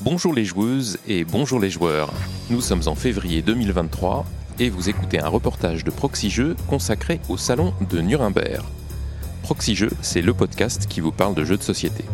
[0.00, 2.12] Bonjour les joueuses et bonjour les joueurs.
[2.50, 4.26] Nous sommes en février 2023
[4.58, 8.64] et vous écoutez un reportage de Proxy Jeux consacré au salon de Nuremberg.
[9.44, 12.04] Proxy Jeux, c'est le podcast qui vous parle de jeux de société.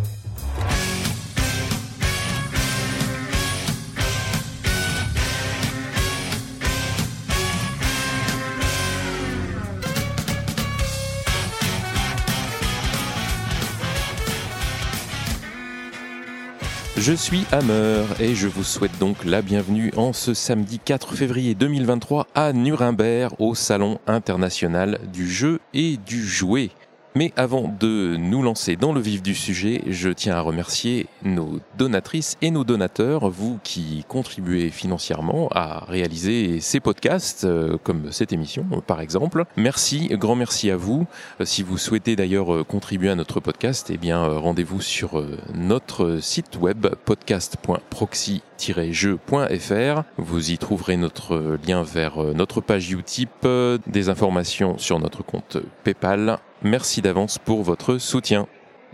[17.10, 21.56] Je suis Hammer et je vous souhaite donc la bienvenue en ce samedi 4 février
[21.56, 26.70] 2023 à Nuremberg au Salon international du jeu et du jouet.
[27.16, 31.58] Mais avant de nous lancer dans le vif du sujet, je tiens à remercier nos
[31.76, 38.32] donatrices et nos donateurs, vous qui contribuez financièrement à réaliser ces podcasts, euh, comme cette
[38.32, 39.44] émission par exemple.
[39.56, 41.08] Merci, grand merci à vous.
[41.40, 45.20] Euh, si vous souhaitez d'ailleurs euh, contribuer à notre podcast, eh bien rendez-vous sur
[45.52, 50.02] notre site web podcast.proxy-jeu.fr.
[50.16, 53.48] Vous y trouverez notre lien vers notre page Utip,
[53.86, 58.46] des informations sur notre compte PayPal Merci d'avance pour votre soutien.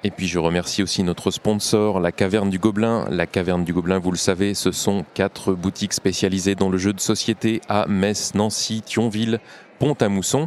[0.04, 3.06] Et puis je remercie aussi notre sponsor, la Caverne du Gobelin.
[3.10, 6.92] La Caverne du Gobelin, vous le savez, ce sont quatre boutiques spécialisées dans le jeu
[6.92, 9.40] de société à Metz, Nancy, Thionville,
[9.80, 10.46] Pont-à-Mousson.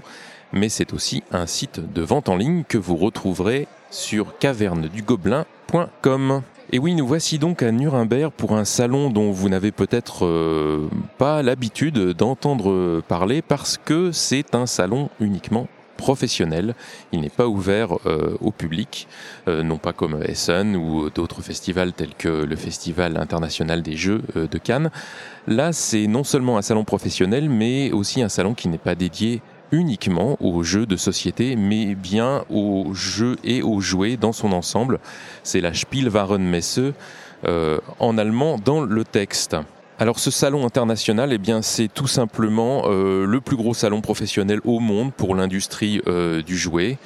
[0.54, 6.42] Mais c'est aussi un site de vente en ligne que vous retrouverez sur cavernedugobelin.com.
[6.72, 10.88] Et oui, nous voici donc à Nuremberg pour un salon dont vous n'avez peut-être euh,
[11.18, 15.68] pas l'habitude d'entendre parler parce que c'est un salon uniquement
[16.00, 16.76] professionnel.
[17.12, 19.08] Il n'est pas ouvert euh, au public,
[19.50, 24.22] euh, non pas comme Essen ou d'autres festivals tels que le Festival international des jeux
[24.38, 24.92] euh, de Cannes.
[25.46, 29.42] Là, c'est non seulement un salon professionnel, mais aussi un salon qui n'est pas dédié
[29.74, 35.00] uniquement aux jeux de société, mais bien aux jeux et aux jouets dans son ensemble.
[35.44, 36.80] C'est la Spielwarenmesse
[38.00, 39.56] en allemand dans le texte.
[40.02, 44.62] Alors ce salon international, eh bien c'est tout simplement euh, le plus gros salon professionnel
[44.64, 46.98] au monde pour l'industrie euh, du jouet.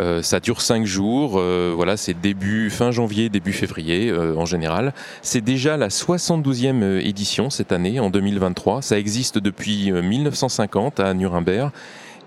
[0.00, 4.92] Euh, ça dure cinq jours, voilà, c'est début fin janvier, début février en général.
[5.20, 8.82] C'est déjà la 72e édition cette année, en 2023.
[8.82, 11.70] Ça existe depuis 1950 à Nuremberg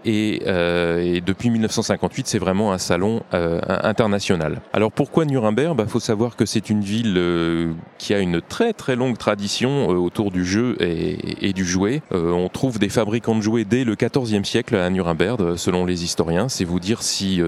[0.07, 4.61] euh, et, depuis 1958, c'est vraiment un salon euh, international.
[4.73, 5.73] Alors pourquoi Nuremberg?
[5.73, 9.17] Il bah, faut savoir que c'est une ville euh, qui a une très très longue
[9.17, 12.01] tradition autour du jeu et, et du jouet.
[12.11, 16.49] on trouve des fabricants de jouets dès le XIVe siècle à Nuremberg, selon les historiens.
[16.49, 17.41] C'est vous dire si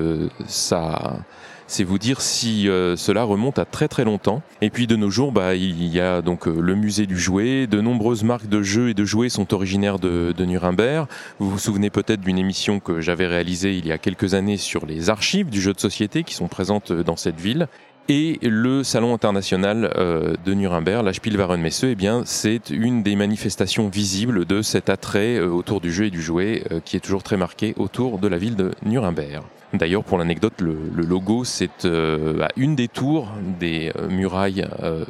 [0.48, 1.20] ça
[1.68, 4.42] c'est vous dire si euh, cela remonte à très très longtemps.
[4.62, 7.68] Et puis de nos jours, bah, il y a donc euh, le musée du jouet.
[7.68, 11.08] De nombreuses marques de jeux et de jouets sont originaires de, de Nuremberg.
[11.40, 14.86] Vous vous souvenez peut-être d'une émission que j'avais réalisée il y a quelques années sur
[14.86, 17.68] les archives du jeu de société qui sont présentes dans cette ville.
[18.10, 23.90] Et le salon international euh, de Nuremberg, la Spielwarenmesse, eh bien, c'est une des manifestations
[23.90, 27.74] visibles de cet attrait autour du jeu et du jouet qui est toujours très marqué
[27.78, 29.44] autour de la ville de Nuremberg.
[29.74, 33.28] D'ailleurs, pour l'anecdote, le, logo, c'est euh, une des tours
[33.60, 35.04] des euh, murailles, euh,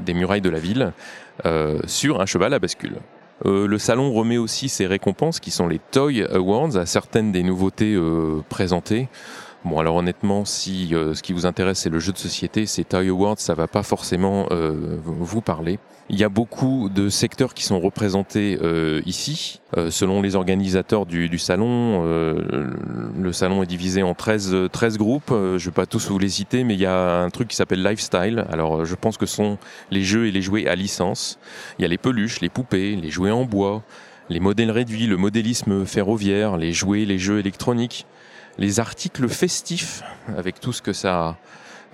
[0.00, 0.92] des murailles de la ville,
[1.86, 2.98] sur un cheval à bascule.
[3.44, 7.98] le salon remet aussi ses récompenses, qui sont les Toy Awards, à certaines des nouveautés
[8.48, 9.08] présentées.
[9.64, 13.08] Bon, alors honnêtement, si ce qui vous intéresse c'est le jeu de société, ces Toy
[13.08, 14.48] Awards, ça va pas forcément
[15.04, 15.78] vous parler.
[16.10, 19.60] Il y a beaucoup de secteurs qui sont représentés euh, ici.
[19.76, 22.70] Euh, selon les organisateurs du, salon, euh,
[23.18, 25.30] le salon est divisé en 13, 13 groupes.
[25.30, 27.56] je ne vais pas tous vous les citer, mais il y a un truc qui
[27.56, 28.44] s'appelle Lifestyle.
[28.50, 29.58] Alors je pense que ce sont
[29.90, 31.38] les jeux et les jouets à licence.
[31.78, 33.82] Il y a les peluches, les poupées, les jouets en bois,
[34.28, 38.06] les modèles réduits, le modélisme ferroviaire, les jouets, les jeux électroniques,
[38.58, 40.02] les articles festifs,
[40.36, 41.36] avec tout ce que ça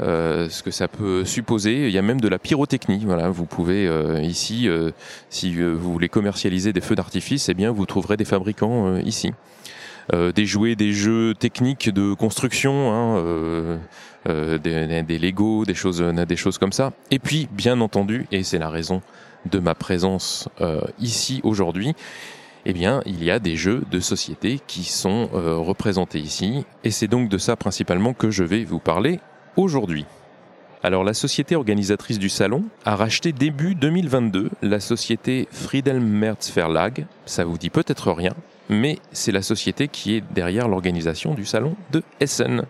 [0.01, 1.89] euh, ce que ça peut supposer.
[1.89, 3.03] Il y a même de la pyrotechnie.
[3.05, 4.93] Voilà, vous pouvez euh, ici, euh,
[5.29, 9.33] si vous voulez commercialiser des feux d'artifice, eh bien vous trouverez des fabricants ici.
[10.13, 13.79] des jouets, des jeux techniques de construction, hein,
[14.27, 16.93] des, des, Lego, des choses, des choses comme ça.
[17.11, 19.03] Et puis, bien entendu, et c'est la raison
[19.51, 20.49] de ma présence
[20.99, 21.95] ici aujourd'hui,
[22.69, 27.09] eh bien, il y a des jeux de société qui sont représentés ici, et c'est
[27.09, 29.21] donc de ça principalement que je vais vous parler
[29.57, 30.05] aujourd'hui.
[30.83, 37.07] Alors la société organisatrice du salon a racheté début 2022 la société Friedel Merz Verlag.
[37.25, 38.35] Ça vous dit peut-être rien,
[38.69, 42.65] mais c'est la société qui est derrière l'organisation du salon de Essen.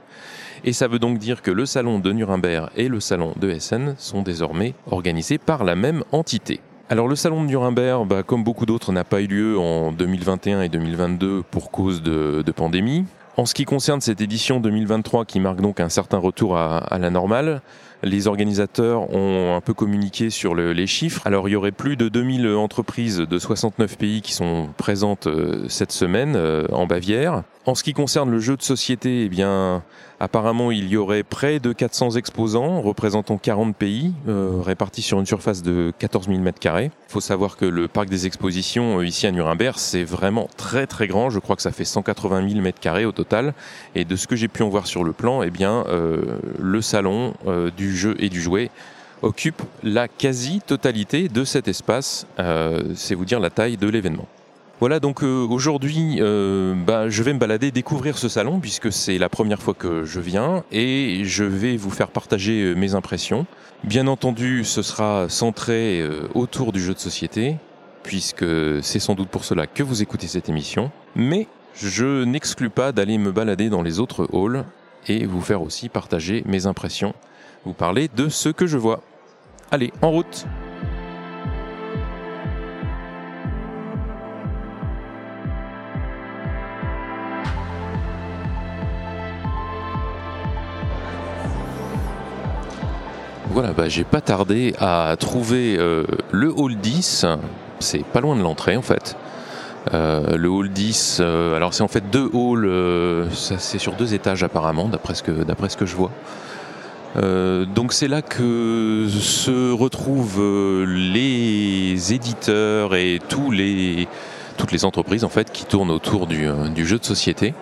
[0.64, 3.96] Et ça veut donc dire que le salon de Nuremberg et le salon de Essen
[3.98, 6.60] sont désormais organisés par la même entité.
[6.90, 10.62] Alors le salon de Nuremberg, bah, comme beaucoup d'autres, n'a pas eu lieu en 2021
[10.62, 13.04] et 2022 pour cause de pandémie.
[13.38, 17.08] En ce qui concerne cette édition 2023 qui marque donc un certain retour à, la
[17.08, 17.62] normale,
[18.04, 21.20] Les organisateurs ont un peu communiqué sur les chiffres.
[21.24, 25.64] Alors il y aurait plus de 2000 entreprises de 69 pays qui sont présentes euh,
[25.68, 27.42] cette semaine euh, en Bavière.
[27.66, 29.82] En ce qui concerne le jeu de société, eh bien,
[30.20, 35.26] apparemment, il y aurait près de 400 exposants représentant 40 pays, euh, répartis sur une
[35.26, 36.84] surface de 14 000 m2.
[36.84, 41.08] Il faut savoir que le parc des expositions ici à Nuremberg, c'est vraiment très très
[41.08, 41.28] grand.
[41.28, 43.52] Je crois que ça fait 180 000 m2 au total.
[43.94, 45.84] Et de ce que j'ai pu en voir sur le plan, eh bien,
[46.58, 47.34] le salon
[47.76, 48.70] du jeu et du jouet
[49.22, 52.26] occupe la quasi-totalité de cet espace.
[52.38, 54.26] Euh, c'est vous dire la taille de l'événement.
[54.80, 59.18] Voilà, donc euh, aujourd'hui, euh, bah, je vais me balader, découvrir ce salon, puisque c'est
[59.18, 63.46] la première fois que je viens, et je vais vous faire partager mes impressions.
[63.82, 67.56] Bien entendu, ce sera centré autour du jeu de société,
[68.04, 68.46] puisque
[68.82, 70.92] c'est sans doute pour cela que vous écoutez cette émission.
[71.16, 74.64] Mais je n'exclus pas d'aller me balader dans les autres halls
[75.06, 77.14] et vous faire aussi partager mes impressions,
[77.64, 79.00] vous parler de ce que je vois.
[79.70, 80.46] Allez, en route
[93.50, 97.26] Voilà, bah, j'ai pas tardé à trouver euh, le hall 10.
[97.80, 99.16] C'est pas loin de l'entrée en fait.
[99.94, 104.44] Euh, le hall 10, euh, alors c'est en fait deux halls, c'est sur deux étages
[104.44, 105.22] apparemment, d'après ce
[105.76, 106.10] que je vois.
[107.16, 113.52] Euh, donc c'est là que se retrouvent euh, les éditeurs et toutes
[114.72, 117.54] les entreprises en fait qui tournent autour du, euh, jeu de société.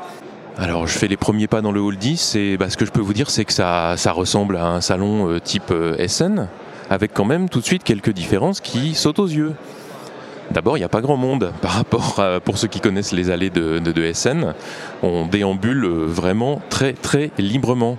[0.58, 2.90] Alors je fais les premiers pas dans le hall 10 et bah, ce que je
[2.90, 6.48] peux vous dire c'est que ça, ressemble à un salon type Essen
[6.90, 9.52] avec quand même tout de suite quelques différences qui sautent aux yeux.
[10.52, 13.31] D'abord, il n'y a pas grand monde par rapport à, pour ceux qui connaissent les
[13.31, 14.54] allées de, de, de SN.
[15.02, 17.98] On déambule vraiment très très librement.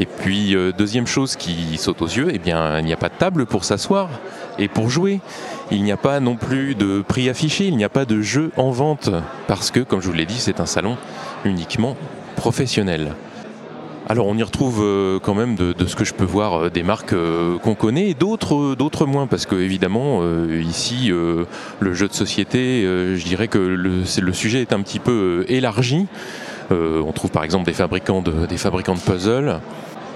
[0.00, 3.10] Et puis, euh, deuxième chose qui saute aux yeux, eh bien, il n'y a pas
[3.10, 4.08] de table pour s'asseoir
[4.58, 5.20] et pour jouer.
[5.70, 8.50] Il n'y a pas non plus de prix affiché, il n'y a pas de jeu
[8.56, 9.10] en vente,
[9.46, 10.96] parce que, comme je vous l'ai dit, c'est un salon
[11.44, 11.98] uniquement
[12.34, 13.14] professionnel.
[14.08, 16.82] Alors on y retrouve euh, quand même de, ce que je peux voir euh, des
[16.82, 17.14] marques
[17.62, 23.24] qu'on connaît et d'autres d'autres moins parce que évidemment ici le jeu de société je
[23.24, 26.06] dirais que le, le, sujet est un petit peu élargi.
[26.70, 29.60] on trouve par exemple des fabricants de, des fabricants de puzzles,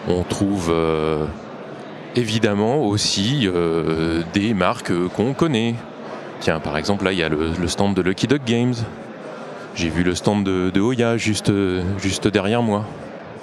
[0.09, 1.25] on trouve euh,
[2.17, 5.75] évidemment aussi euh, des marques qu'on connaît.
[6.41, 8.75] Tiens, par exemple, là, il y a le, stand de Lucky Duck Games.
[9.75, 11.53] J'ai vu le stand de, de Oya juste,
[11.99, 12.85] juste derrière moi.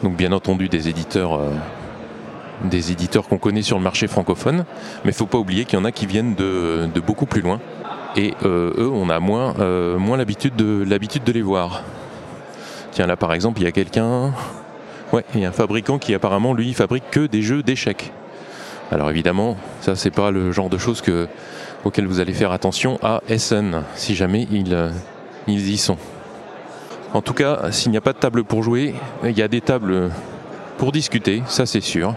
[0.03, 1.49] Donc, bien entendu, des éditeurs, euh,
[2.71, 4.65] éditeurs qu'on connaît sur le marché francophone.
[5.03, 7.41] Mais il ne faut pas oublier qu'il y en a qui viennent de, beaucoup plus
[7.41, 7.59] loin.
[8.15, 9.55] Et eux, on a moins,
[10.17, 11.83] l'habitude de, l'habitude de les voir.
[12.91, 14.33] Tiens, là, par exemple, il y a quelqu'un
[15.11, 18.11] Ouais, il y a un fabricant qui apparemment lui fabrique que des jeux d'échecs.
[18.91, 21.27] Alors évidemment, ça c'est pas le genre de choses que,
[21.83, 24.89] auxquelles vous allez faire attention à Essen, si jamais ils, euh,
[25.47, 25.97] ils y sont.
[27.13, 29.59] En tout cas, s'il n'y a pas de table pour jouer, il y a des
[29.59, 30.11] tables
[30.77, 32.15] pour discuter, ça c'est sûr.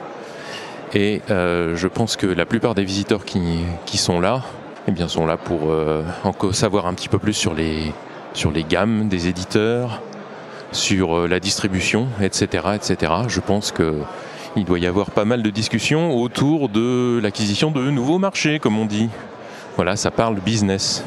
[0.94, 3.43] Et euh, je pense que la plupart des visiteurs qui,
[3.87, 4.43] qui sont là,
[4.87, 6.05] eh bien, sont là pour euh,
[6.52, 7.93] savoir un petit peu plus sur les,
[8.35, 10.00] sur les gammes des éditeurs,
[10.75, 13.12] sur euh, la distribution, etc., etc.
[13.29, 14.00] Je pense que
[14.56, 18.78] il doit y avoir pas mal de discussions autour de l'acquisition de nouveaux marchés, comme
[18.78, 19.09] on dit.
[19.76, 21.02] Voilà, ça parle business.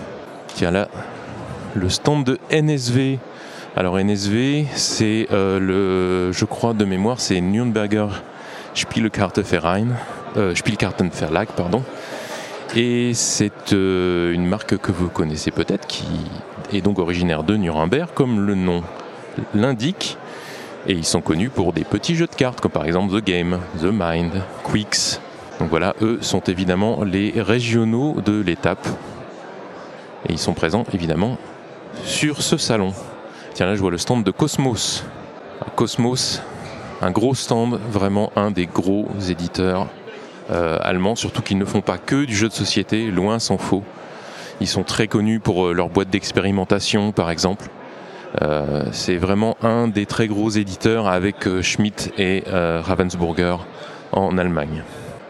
[0.55, 0.89] Tiens là,
[1.73, 3.19] le stand de NSV.
[3.75, 8.07] Alors NSV, c'est euh, le, je crois de mémoire, c'est Nürnberger
[8.73, 9.87] Spielkartenverein,
[10.35, 11.83] euh, Spielkartenverlag, pardon.
[12.75, 16.07] Et c'est euh, une marque que vous connaissez peut-être, qui
[16.73, 18.83] est donc originaire de Nuremberg, comme le nom
[19.53, 20.17] l'indique.
[20.87, 23.59] Et ils sont connus pour des petits jeux de cartes, comme par exemple The Game,
[23.79, 25.19] The Mind, Quicks.
[25.59, 28.87] Donc voilà, eux sont évidemment les régionaux de l'étape.
[30.29, 31.37] Et ils sont présents évidemment
[32.03, 32.93] sur ce salon.
[33.53, 35.03] Tiens là je vois le stand de Cosmos.
[35.75, 36.41] Cosmos,
[37.01, 39.87] un gros stand, vraiment un des gros éditeurs
[40.51, 43.83] euh, allemands, surtout qu'ils ne font pas que du jeu de société, loin s'en faut.
[44.61, 47.65] Ils sont très connus pour euh, leur boîte d'expérimentation par exemple.
[48.41, 53.57] Euh, c'est vraiment un des très gros éditeurs avec euh, Schmidt et euh, Ravensburger
[54.11, 54.83] en Allemagne.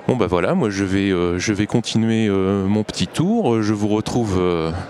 [0.08, 3.62] Bon bah voilà, moi je vais, je vais continuer mon petit tour.
[3.62, 4.42] Je vous retrouve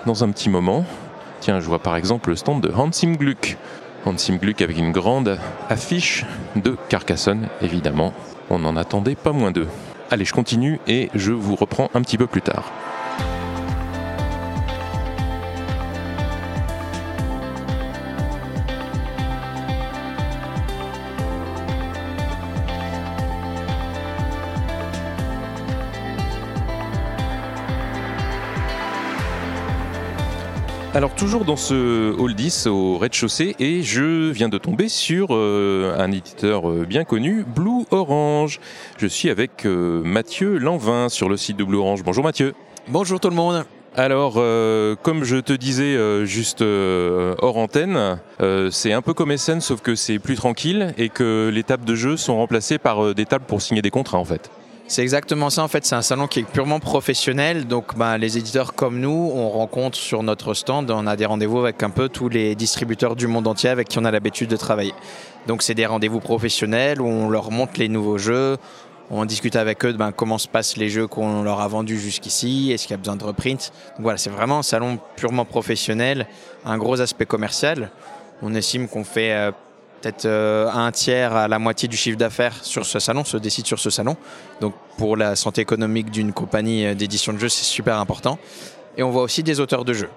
[0.06, 0.86] dans un petit moment.
[1.40, 3.58] Tiens, je vois par exemple le stand de Hans im Gluck.
[4.06, 6.24] Hans im Gluck avec une grande affiche
[6.56, 8.14] de Carcassonne, évidemment.
[8.52, 9.70] On n'en attendait pas moins d'eux.
[10.12, 12.72] Allez, je continue et je vous reprends un petit peu plus tard.
[30.98, 35.96] Alors toujours dans ce hall 10 au rez-de-chaussée et je viens de tomber sur euh,
[36.00, 38.60] un éditeur euh, bien connu, Blue Orange.
[38.98, 42.02] Je suis avec euh, Mathieu Lanvin sur le site de Blue Orange.
[42.02, 42.56] Bonjour Mathieu.
[42.88, 43.64] Bonjour tout le monde.
[43.96, 44.34] Alors,
[45.04, 48.20] comme je te disais juste hors antenne,
[48.72, 51.96] c'est un peu comme SN, sauf que c'est plus tranquille et que les tables de
[51.96, 54.52] jeu sont remplacées par des tables pour signer des contrats en fait.
[54.90, 58.38] C'est exactement ça en fait, c'est un salon qui est purement professionnel, donc bah, les
[58.38, 62.08] éditeurs comme nous, on rencontre sur notre stand, on a des rendez-vous avec un peu
[62.08, 64.94] tous les distributeurs du monde entier avec qui on a l'habitude de travailler.
[65.46, 68.58] Donc c'est des rendez-vous professionnels où on leur montre les nouveaux jeux,
[69.10, 72.00] on discute avec eux de ben, comment se passent les jeux qu'on leur a vendus
[72.00, 73.74] jusqu'ici, est-ce qu'il y a besoin de reprint.
[73.96, 76.28] Donc voilà, c'est vraiment un salon purement professionnel,
[76.66, 77.92] un gros aspect commercial.
[78.42, 79.52] On estime qu'on fait euh,
[80.26, 83.80] euh, un tiers à la moitié du chiffre d'affaires sur ce salon, se décide sur
[83.80, 84.16] ce salon.
[84.62, 88.40] Donc pour la santé économique d'une compagnie euh, d'édition de jeux, c'est super important.
[88.98, 90.10] Et on voit aussi des auteurs de jeux.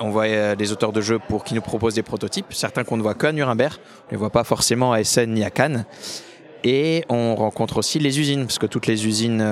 [0.00, 2.96] On voit euh, des auteurs de jeux pour qui nous proposent des prototypes, certains qu'on
[2.96, 5.84] ne voit qu'à Nuremberg, on ne les voit pas forcément à Essen ni à Cannes.
[6.64, 9.44] Et on rencontre aussi les usines, parce que toutes les usines,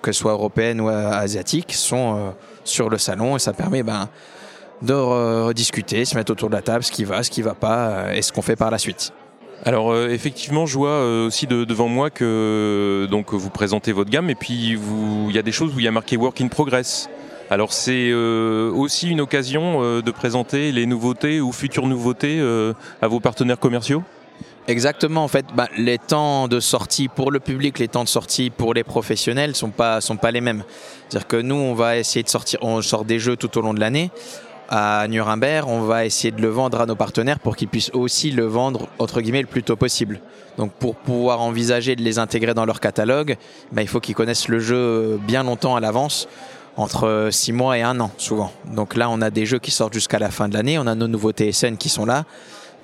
[0.00, 4.08] que ce soit européennes ou asiatiques, sont sur le salon et ça permet ben,
[4.84, 7.88] de rediscuter, se mettre autour de la table, ce qui va, ce qui va pas,
[7.88, 9.12] euh, et ce qu'on fait par la suite.
[9.64, 14.28] Alors euh, effectivement, je vois euh, aussi devant moi que donc vous présentez votre gamme
[14.28, 14.76] et puis
[15.28, 17.08] il y a des choses où il y a marqué Work in Progress.
[17.50, 22.40] Alors c'est aussi une occasion de présenter les nouveautés ou futures nouveautés
[23.02, 24.02] à vos partenaires commerciaux?
[24.66, 28.48] Exactement, en fait, bah, les temps de sortie pour le public, les temps de sortie
[28.48, 30.64] pour les professionnels sont pas sont pas les mêmes.
[31.08, 33.74] C'est-à-dire que nous, on va essayer de sortir, on sort des jeux tout au long
[33.74, 34.10] de l'année
[34.68, 38.30] à Nuremberg, on va essayer de le vendre à nos partenaires pour qu'ils puissent aussi
[38.30, 40.20] le vendre entre guillemets le plus tôt possible.
[40.56, 43.36] Donc pour pouvoir envisager de les intégrer dans leur catalogue,
[43.72, 46.28] ben, il faut qu'ils connaissent le jeu bien longtemps à l'avance,
[46.76, 48.52] entre 6 mois et 1 an souvent.
[48.72, 50.94] Donc là on a des jeux qui sortent jusqu'à la fin de l'année, on a
[50.94, 52.24] nos nouveaux TSN qui sont là.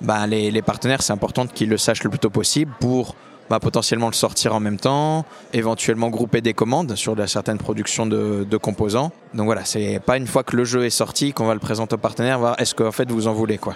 [0.01, 3.15] Ben, les, les partenaires c'est important qu'ils le sachent le plus tôt possible pour
[3.51, 8.57] bah, potentiellement le sortir en même temps, éventuellement grouper des commandes sur certaines productions de,
[8.57, 9.11] composants.
[9.33, 11.95] Donc voilà, c'est pas une fois que le jeu est sorti qu'on va le présenter
[11.95, 13.75] aux partenaires, voir est-ce qu'en fait vous en voulez quoi.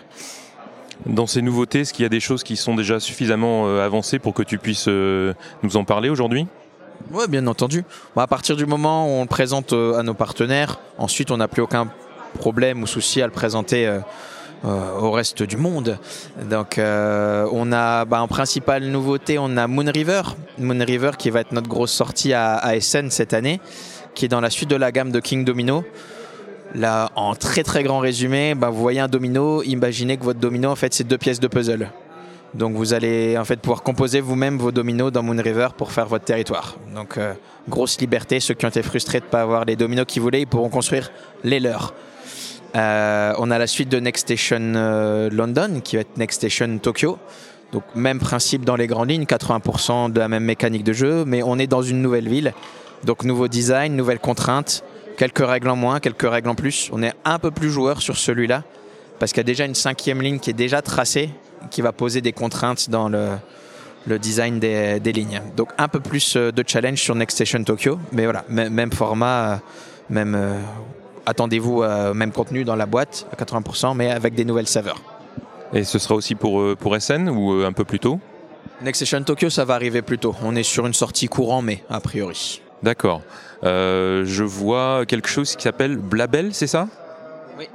[1.06, 4.18] Dans ces nouveautés, est-ce qu'il y a des choses qui sont déjà suffisamment euh, avancées
[4.18, 6.48] pour que tu puisses euh, nous en parler aujourd'hui?
[7.12, 7.84] Oui, bien entendu.
[8.16, 11.38] Bah, à partir du moment où on le présente euh, à nos partenaires, ensuite on
[11.38, 11.90] n'a plus aucun
[12.40, 14.00] problème ou souci à le présenter
[14.64, 16.00] au reste du monde.
[16.50, 20.22] Donc euh, on a bah, en principale nouveauté, on a Moon River,
[20.58, 23.60] Moon River qui va être notre grosse sortie à, à Essen cette année,
[24.14, 25.84] qui est dans la suite de la gamme de King Domino.
[26.74, 30.70] Là, en très très grand résumé, bah, vous voyez un domino, imaginez que votre domino
[30.70, 31.90] en fait c'est deux pièces de puzzle.
[32.54, 36.08] Donc vous allez en fait pouvoir composer vous-même vos dominos dans Moon River pour faire
[36.08, 36.78] votre territoire.
[36.96, 37.34] Donc euh,
[37.68, 40.42] grosse liberté, ceux qui ont été frustrés de ne pas avoir les dominos qu'ils voulaient,
[40.42, 41.12] ils pourront construire
[41.44, 41.94] les leurs.
[42.76, 46.78] Euh, on a la suite de Next Station euh, London qui va être Next Station
[46.78, 47.18] Tokyo.
[47.72, 51.42] Donc même principe dans les grandes lignes, 80% de la même mécanique de jeu, mais
[51.44, 52.54] on est dans une nouvelle ville.
[53.04, 54.84] Donc nouveau design, nouvelles contraintes,
[55.18, 56.90] quelques règles en moins, quelques règles en plus.
[56.92, 58.64] On est un peu plus joueur sur celui-là,
[59.20, 61.30] parce qu'il y a déjà une cinquième ligne qui est déjà tracée,
[61.72, 65.42] qui va poser des contraintes dans le, design des, lignes.
[65.58, 69.60] Donc un peu plus euh, de challenge sur Next Station Tokyo, mais voilà, même format,
[70.10, 70.36] même
[71.26, 75.02] attendez-vous au même contenu dans la boîte à 80%, mais avec des nouvelles saveurs.
[75.74, 78.20] Et ce sera aussi pour, euh, pour SN ou euh, un peu plus tôt?
[78.82, 80.36] Next Station Tokyo, ça va arriver plus tôt.
[80.44, 82.62] On est sur une sortie courant mai, a priori.
[82.84, 83.22] D'accord.
[83.64, 86.88] Euh, je vois quelque chose qui s'appelle Blabel, c'est ça?
[87.58, 87.68] Oui.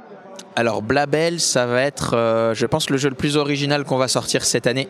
[0.55, 4.45] Alors Blabel, ça va être, je pense, le jeu le plus original qu'on va sortir
[4.45, 4.87] cette année.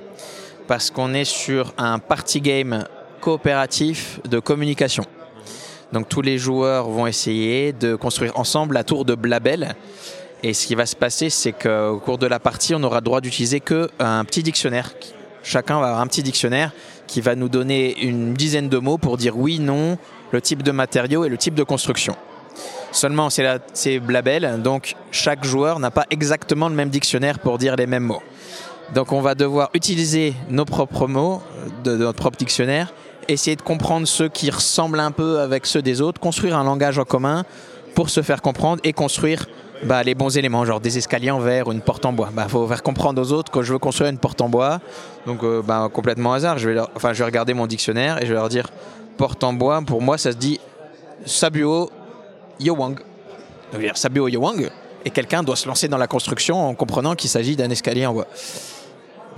[0.68, 2.86] Parce qu'on est sur un party game
[3.20, 5.04] coopératif de communication.
[5.92, 9.76] Donc tous les joueurs vont essayer de construire ensemble la tour de Blabel.
[10.44, 13.04] Et ce qui va se passer, c'est qu'au cours de la partie, on n'aura le
[13.04, 14.94] droit d'utiliser qu'un petit dictionnaire.
[15.44, 16.72] Chacun va avoir un petit dictionnaire
[17.08, 19.98] qui va nous donner une dizaine de mots pour dire oui, non,
[20.32, 22.16] le type de matériau et le type de construction.
[22.92, 27.88] Seulement, c'est Blabel, donc chaque joueur n'a pas exactement le même dictionnaire pour dire les
[27.88, 28.24] mêmes mots.
[28.94, 31.42] Donc on va devoir utiliser nos propres mots
[31.84, 32.94] de notre propre dictionnaire
[33.28, 37.00] essayer de comprendre ceux qui ressemblent un peu avec ceux des autres, construire un langage
[37.00, 37.44] en commun
[37.96, 39.48] pour se faire comprendre et construire
[39.84, 42.28] bah, les bons éléments, genre des escaliers en verre ou une porte en bois.
[42.32, 44.80] Il bah, faut faire comprendre aux autres que je veux construire une porte en bois.
[45.26, 46.58] Donc, euh, bah, complètement hasard.
[46.58, 48.68] Je vais, enfin, je vais regarder mon dictionnaire et je vais leur dire
[49.18, 49.82] porte en bois.
[49.82, 50.60] Pour moi, ça se dit
[51.26, 51.90] Sabuo
[52.60, 53.00] Yowang.
[53.96, 54.70] Sabuo Yowang.
[55.04, 58.14] Et quelqu'un doit se lancer dans la construction en comprenant qu'il s'agit d'un escalier en
[58.14, 58.28] bois.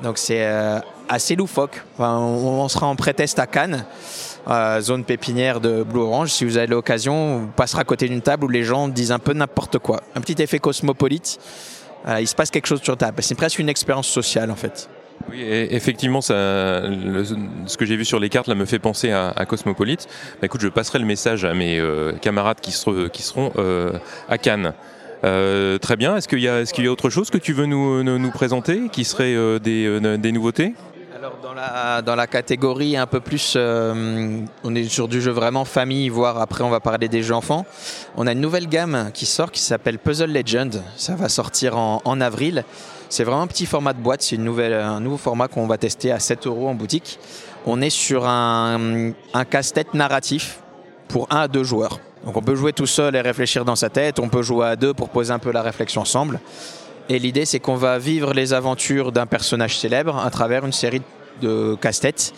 [0.02, 0.46] Donc, c'est.
[0.46, 0.80] Euh,
[1.10, 1.84] assez loufoque.
[2.00, 3.86] on, sera en pré-test à Cannes,
[4.82, 6.32] zone pépinière de Blue Orange.
[6.32, 9.20] Si vous avez l'occasion, vous passerez à côté d'une table où les gens disent un
[9.20, 10.02] peu n'importe quoi.
[10.16, 11.40] Un petit effet cosmopolite.
[12.20, 13.22] il se passe quelque chose sur table.
[13.22, 14.90] C'est presque une expérience sociale en fait.
[15.30, 16.84] Oui, effectivement, ça,
[17.66, 20.08] ce que j'ai vu sur les cartes là, me fait penser à, Cosmopolite.
[20.42, 23.94] Bah, écoute, je passerai le message à mes euh, camarades qui, seront euh,
[24.30, 24.74] à Cannes.
[25.24, 26.18] Euh, très bien.
[26.18, 30.74] Est-ce qu'il y, a autre chose que tu veux nous, présenter qui serait des, nouveautés?
[31.24, 35.64] Alors dans la, dans la catégorie un peu plus, on est sur du jeu vraiment
[35.64, 37.66] famille, voire après on va parler des jeux enfants.
[38.18, 40.84] On a une nouvelle gamme qui sort qui s'appelle Puzzle Legend.
[40.98, 42.66] Ça va sortir en, en avril.
[43.08, 46.20] C'est vraiment un petit format de boîte, c'est un nouveau format qu'on va tester à
[46.20, 47.18] 7 euros en boutique.
[47.66, 49.14] On est sur un,
[49.50, 50.60] casse-tête narratif
[51.08, 52.02] pour un à deux joueurs.
[52.26, 54.76] Donc on peut jouer tout seul et réfléchir dans sa tête, on peut jouer à
[54.76, 56.42] deux pour poser un peu la réflexion ensemble.
[57.10, 61.02] Et l'idée c'est qu'on va vivre les aventures d'un personnage célèbre à travers une série
[61.42, 62.34] de casse-têtes.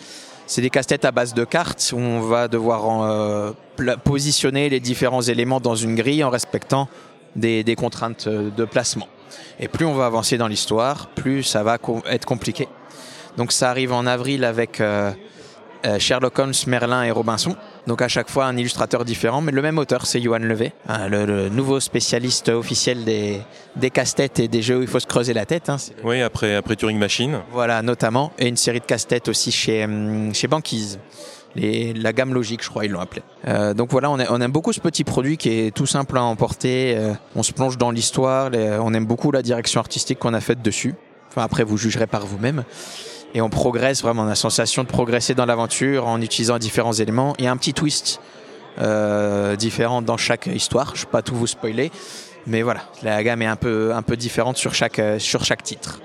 [0.46, 3.52] C'est des casse-têtes à base de cartes où on va devoir euh,
[4.04, 6.88] positionner les différents éléments dans une grille en respectant
[7.34, 9.08] des contraintes de placement.
[9.58, 11.78] Et plus on va avancer dans l'histoire, plus ça va
[12.10, 12.68] être compliqué.
[13.36, 15.12] Donc ça arrive en avril avec euh,
[15.84, 17.56] euh, Sherlock Holmes, Merlin et Robinson.
[17.86, 21.08] Donc à chaque fois un illustrateur différent, mais le même auteur, c'est Johan Levé, hein,
[21.08, 23.40] le, nouveau spécialiste officiel des,
[23.76, 25.68] des casse-têtes et des jeux où il faut se creuser la tête.
[25.68, 25.76] Hein.
[26.02, 27.40] Oui, après, après Turing Machine.
[27.52, 30.98] Voilà, notamment, et une série de casse-têtes aussi chez, hum, chez Banquise
[31.56, 33.22] la gamme logique, je crois, ils l'ont appelé.
[33.48, 36.94] Euh, donc voilà, on, aime beaucoup ce petit produit qui est tout simple à emporter.
[36.96, 40.62] Euh, on se plonge dans l'histoire, on aime beaucoup la direction artistique qu'on a faite
[40.62, 40.94] dessus.
[41.28, 42.64] Enfin, après, vous jugerez par vous-même.
[43.34, 46.92] Et on progresse vraiment, on a la sensation de progresser dans l'aventure en utilisant différents
[46.92, 47.34] éléments.
[47.38, 48.20] Il y a un petit twist
[48.78, 50.92] euh, différent dans chaque histoire.
[50.94, 51.90] Je ne vais pas tout vous spoiler,
[52.46, 56.00] mais voilà, la gamme est un peu, différente sur chaque, sur chaque titre.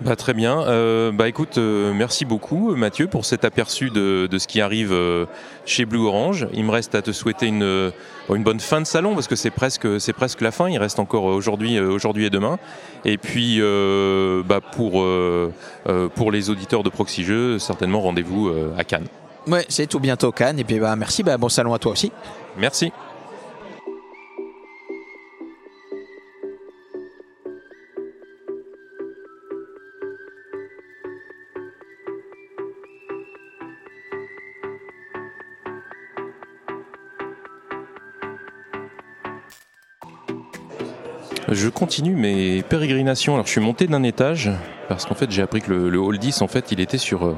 [0.00, 0.60] Bah, très bien.
[0.62, 4.92] Euh, bah écoute, euh, merci beaucoup Mathieu pour cet aperçu de, de ce qui arrive
[4.92, 5.26] euh,
[5.66, 6.48] chez Blue Orange.
[6.52, 7.92] Il me reste à te souhaiter une,
[8.28, 10.68] une bonne fin de salon parce que c'est presque c'est presque la fin.
[10.68, 12.58] Il reste encore aujourd'hui aujourd'hui et demain.
[13.04, 13.60] Et puis
[14.44, 15.06] bah pour
[16.14, 19.06] pour les auditeurs de Proxy Jeux, certainement rendez-vous à Cannes.
[19.46, 20.58] Ouais, c'est tout bientôt Cannes.
[20.58, 22.10] Et puis bah merci, bah, bon salon à toi aussi.
[22.58, 22.92] Merci.
[41.54, 43.34] Je continue mes pérégrinations.
[43.34, 44.50] Alors je suis monté d'un étage
[44.88, 47.36] parce qu'en fait j'ai appris que le, hall 10 en fait il était sur, euh,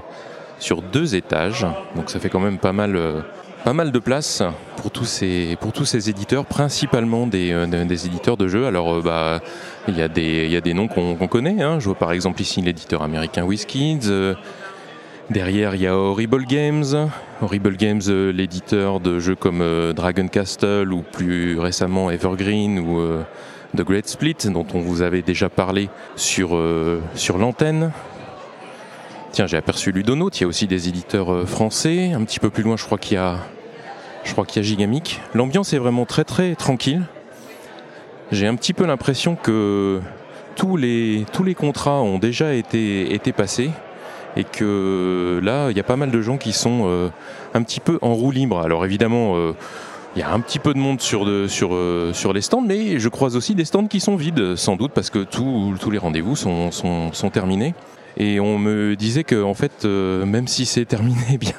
[0.59, 1.67] sur deux étages.
[1.95, 3.21] Donc ça fait quand même pas mal, euh,
[3.63, 4.43] pas mal de place
[4.77, 8.67] pour tous ces, pour tous ces éditeurs, principalement des, euh, des éditeurs de jeux.
[8.67, 9.41] Alors bah
[9.87, 11.63] il y a des, il y a des noms qu'on connaît.
[11.63, 11.79] Hein.
[11.79, 14.11] Je vois par exemple ici l'éditeur américain WizKids.
[15.29, 17.11] Derrière, il y a Horrible Games.
[17.43, 18.01] Horrible Games,
[18.33, 23.01] l'éditeur de jeux comme Dragon Castle ou plus récemment Evergreen ou
[23.77, 27.93] The Great Split, dont on vous avait déjà parlé sur, euh, sur l'antenne.
[29.33, 32.12] Tiens, j'ai aperçu Ludonote, il y a aussi des éditeurs euh, français.
[32.12, 33.39] Un petit peu plus loin, je crois qu'il y a,
[34.25, 35.21] je crois qu'il y a Gigamic.
[35.35, 37.03] L'ambiance est vraiment très très tranquille.
[38.33, 40.01] J'ai un petit peu l'impression que
[40.57, 43.71] tous les, tous les contrats ont déjà été, été passés
[44.37, 47.09] et que là, il y a pas mal de gens qui sont euh,
[47.53, 48.61] un petit peu en roue libre.
[48.61, 49.35] Alors évidemment,
[50.17, 53.37] il y a un petit peu de monde sur, euh, les stands, mais je croise
[53.37, 57.75] aussi des stands qui sont vides, sans doute parce que tous les rendez-vous sont, terminés.
[58.17, 61.53] Et on me disait que, en fait, euh, même si c'est terminé, eh bien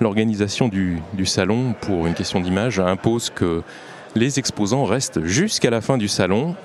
[0.00, 3.62] l'organisation du, salon, pour une question d'image, impose que
[4.14, 6.56] les exposants restent jusqu'à la fin du salon,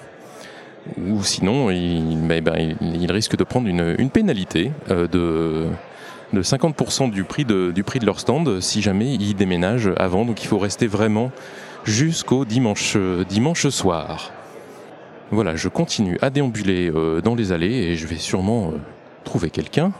[0.97, 5.67] ou sinon, il, ben, il, risque de prendre une, une pénalité euh, de
[6.33, 7.73] de 50% du prix de,
[8.05, 10.25] leur stand si jamais ils déménagent avant.
[10.25, 11.31] Donc il faut rester vraiment
[11.83, 14.31] jusqu'au dimanche, dimanche soir.
[15.31, 18.77] Voilà, je continue à déambuler euh, dans les allées et je vais sûrement euh,
[19.23, 19.91] trouver quelqu'un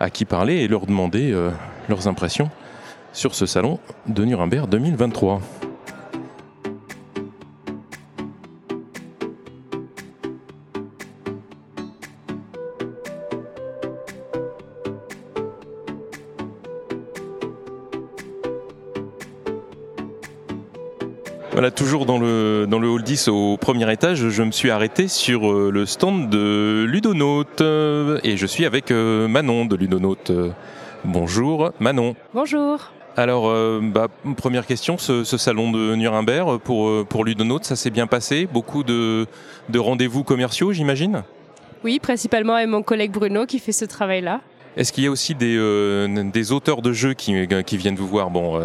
[0.00, 1.50] à qui parler et leur demander euh,
[1.88, 2.50] leurs impressions
[3.12, 5.40] sur ce salon de Nuremberg 2023.
[21.66, 25.08] Voilà, toujours dans le, dans le hall 10 au premier étage, je me suis arrêté
[25.08, 30.30] sur euh, le stand de Ludonote euh, et je suis avec euh, Manon de Ludonote.
[31.04, 32.14] Bonjour Manon.
[32.34, 32.92] Bonjour.
[33.16, 33.52] Alors,
[33.82, 38.46] bah, première question, ce, salon de Nuremberg pour, pour Ludonote, ça s'est bien passé?
[38.46, 39.26] Beaucoup de,
[39.68, 41.24] de rendez-vous commerciaux, j'imagine?
[41.82, 44.40] Oui, principalement avec mon collègue Bruno qui fait ce travail-là.
[44.76, 48.30] Est-ce qu'il y a aussi des, des, auteurs de jeux qui, viennent vous voir?
[48.30, 48.60] Bon,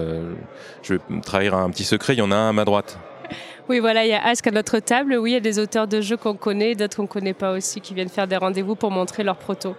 [0.83, 2.97] je vais trahir un petit secret, il y en a un à ma droite.
[3.69, 5.15] Oui, voilà, il y a Ask à notre table.
[5.17, 7.53] Oui, il y a des auteurs de jeux qu'on connaît, d'autres qu'on ne connaît pas
[7.53, 9.75] aussi, qui viennent faire des rendez-vous pour montrer leurs protos.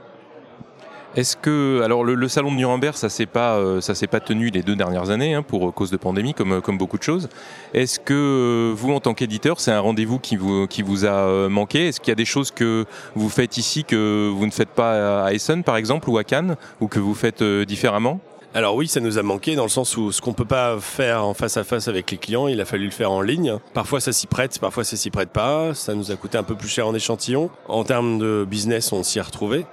[1.14, 4.48] Est-ce que alors le, salon de Nuremberg ça s'est pas euh, ça s'est pas tenu
[4.48, 7.28] les deux dernières années hein, pour cause de pandémie comme comme beaucoup de choses.
[7.74, 11.10] Est-ce que euh, vous en tant qu'éditeur c'est un rendez-vous qui vous qui vous a
[11.10, 11.88] euh, manqué?
[11.88, 15.24] Est-ce qu'il y a des choses que vous faites ici que vous ne faites pas
[15.24, 18.18] à Essen par exemple ou à Cannes ou que vous faites différemment?
[18.54, 21.26] Alors oui, ça nous a manqué dans le sens où ce qu'on peut pas faire
[21.26, 23.56] en face à face avec les clients, il a fallu le faire en ligne.
[23.74, 25.74] Parfois ça s'y prête, parfois ça s'y prête pas.
[25.74, 27.50] Ça nous a coûté un peu plus cher en échantillon.
[27.68, 29.66] En termes de business, on s'y est retrouvé.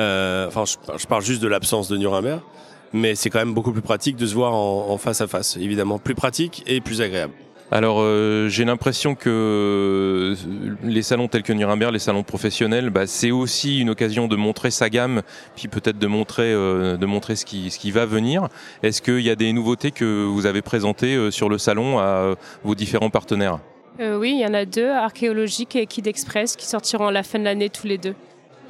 [0.00, 2.40] Euh, enfin, je, parle juste de l'absence de Nuremberg,
[2.92, 5.98] mais c'est quand même beaucoup plus pratique de se voir en, face à face, évidemment,
[5.98, 7.34] plus pratique et plus agréable.
[7.72, 10.34] Alors euh, j'ai l'impression que
[10.82, 14.72] les salons tels que Nuremberg, les salons professionnels, bah, c'est aussi une occasion de montrer
[14.72, 15.22] sa gamme,
[15.54, 18.48] puis peut-être de montrer, euh, de montrer ce qui, ce qui va venir.
[18.82, 22.34] Est-ce qu'il y a des nouveautés que vous avez présentées sur le salon à
[22.64, 23.60] vos différents partenaires?
[24.00, 27.38] Oui, il y en a deux, Archéologique et Kid Express, qui sortiront à la fin
[27.38, 28.14] de l'année tous les deux.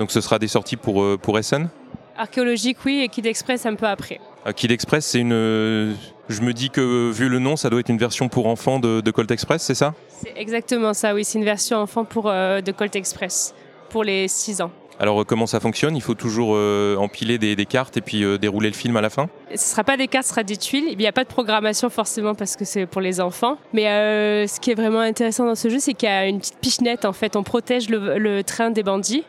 [0.01, 1.69] Donc ce sera des sorties pour, euh, pour Essen
[2.17, 4.19] Archéologique, oui, et Kid Express un peu après.
[4.47, 5.95] Ah, Kid Express, c'est une.
[6.29, 9.11] Je me dis que vu le nom, ça doit être une version pour enfants de,
[9.11, 9.95] Colt Express, c'est ça?
[10.09, 11.25] C'est exactement ça, oui.
[11.25, 13.55] C'est une version enfant pour, euh, de Colt Express
[13.91, 14.71] pour les 6 ans.
[14.99, 15.97] Alors comment ça fonctionne?
[15.97, 19.29] Il faut toujours euh, empiler des, cartes et puis dérouler le film à la fin?
[19.49, 20.89] Ce ne sera pas des cartes, ce sera des tuiles.
[20.91, 23.59] Il n'y a pas de programmation forcément parce que c'est pour les enfants.
[23.75, 26.59] Mais ce qui est vraiment intéressant dans ce jeu, c'est qu'il y a une petite
[26.59, 27.37] pichenette en fait.
[27.37, 29.25] On protège le train des bandits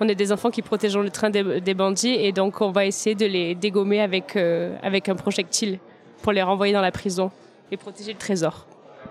[0.00, 3.14] on est des enfants qui protégeons le train des, bandits et donc on va essayer
[3.14, 5.78] de les dégommer avec, euh, avec un projectile
[6.22, 7.30] pour les renvoyer dans la prison
[7.70, 8.66] et protéger le trésor.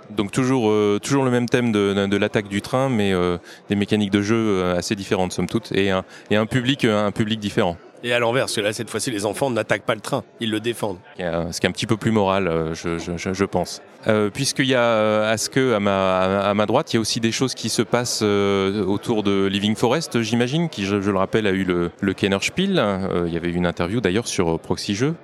[0.09, 3.37] Donc toujours, euh, toujours le même thème de, l'attaque du train, mais euh,
[3.69, 7.39] des mécaniques de jeu assez différentes somme toute, et un, et un public, un public
[7.39, 7.77] différent.
[8.03, 10.51] Et à l'envers, parce que là, cette fois-ci, les enfants n'attaquent pas le train, ils
[10.51, 10.97] le défendent.
[11.17, 13.81] Ce qui est un petit peu plus moral, euh, je, je, je pense.
[14.07, 17.19] Euh, Puisqu'il y a euh, Aske à ma, à ma droite, il y a aussi
[17.19, 21.47] des choses qui se passent euh, autour de Living Forest, j'imagine, qui, je, le rappelle,
[21.47, 22.83] a eu le, le Kenner Spiel.
[23.25, 25.15] il y avait eu une interview d'ailleurs sur Proxy Jeux.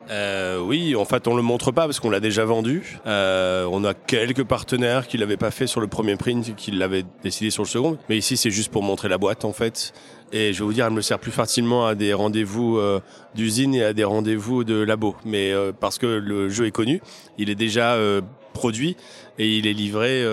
[0.63, 2.99] oui, en fait, on le montre pas parce qu'on l'a déjà vendu.
[3.05, 7.49] on a quelques partenaires qui l'avaient pas fait sur le premier print, qui l'avaient décidé
[7.51, 7.97] sur le second.
[8.10, 9.93] Mais ici, c'est juste pour montrer la boîte, en fait.
[10.34, 13.02] Et je vais vous dire, elle me sert plus facilement à des rendez-vous euh,
[13.36, 15.15] d'usine et à des rendez-vous de labo.
[15.26, 17.02] Mais euh, parce que le jeu est connu,
[17.38, 18.22] il est déjà euh,
[18.54, 18.96] produit
[19.38, 20.26] et il est livré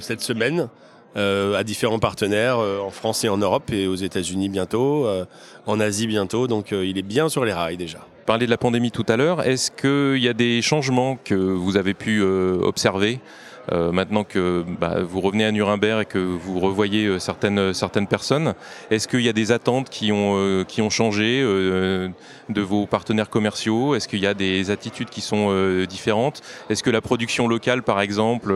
[0.00, 0.68] cette semaine
[1.14, 5.08] à différents partenaires en France et en Europe et aux États-Unis bientôt,
[5.64, 6.46] en Asie bientôt.
[6.46, 8.06] Donc il est bien sur les rails déjà.
[8.26, 11.78] Parler de la pandémie tout à l'heure, est-ce qu'il y a des changements que vous
[11.78, 13.20] avez pu observer?
[13.72, 18.06] Euh, maintenant que bah, vous revenez à Nuremberg et que vous revoyez euh, certaines, certaines
[18.06, 18.54] personnes,
[18.90, 23.30] est-ce qu'il y a des attentes qui ont, euh, qui ont changé de vos partenaires
[23.30, 23.94] commerciaux?
[23.94, 26.42] Est-ce qu'il y a des attitudes qui sont différentes?
[26.70, 28.54] Est-ce que la production locale, par exemple,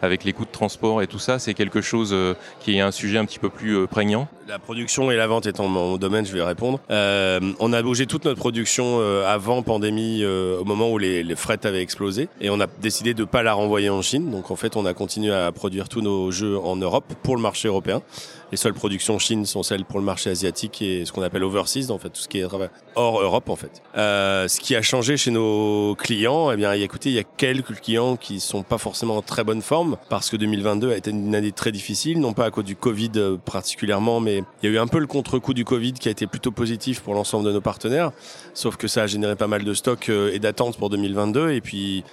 [0.00, 2.14] avec les coûts de transport et tout ça, c'est quelque chose
[2.60, 4.28] qui est un sujet un petit peu plus prégnant?
[4.48, 6.80] La production et la vente étant mon domaine, je vais répondre.
[6.88, 11.82] on a bougé toute notre production avant pandémie, au moment où les, les frettes avaient
[11.82, 14.30] explosé, et on a décidé de pas la renvoyer en Chine.
[14.30, 17.42] Donc en fait, on a continué à produire tous nos jeux en Europe pour le
[17.42, 18.02] marché européen.
[18.50, 21.90] Les seules productions Chine sont celles pour le marché asiatique et ce qu'on appelle overseas,
[21.90, 22.44] en fait, tout ce qui est
[22.94, 23.82] hors Europe, en fait.
[23.96, 27.80] Euh, ce qui a changé chez nos clients, eh bien, écoutez, il y a quelques
[27.80, 31.34] clients qui sont pas forcément en très bonne forme parce que 2022 a été une
[31.34, 34.76] année très difficile, non pas à cause du Covid euh, particulièrement, mais il y a
[34.76, 37.52] eu un peu le contre-coup du Covid qui a été plutôt positif pour l'ensemble de
[37.52, 38.12] nos partenaires.
[38.52, 41.62] Sauf que ça a généré pas mal de stocks euh, et d'attentes pour 2022 et
[41.62, 42.04] puis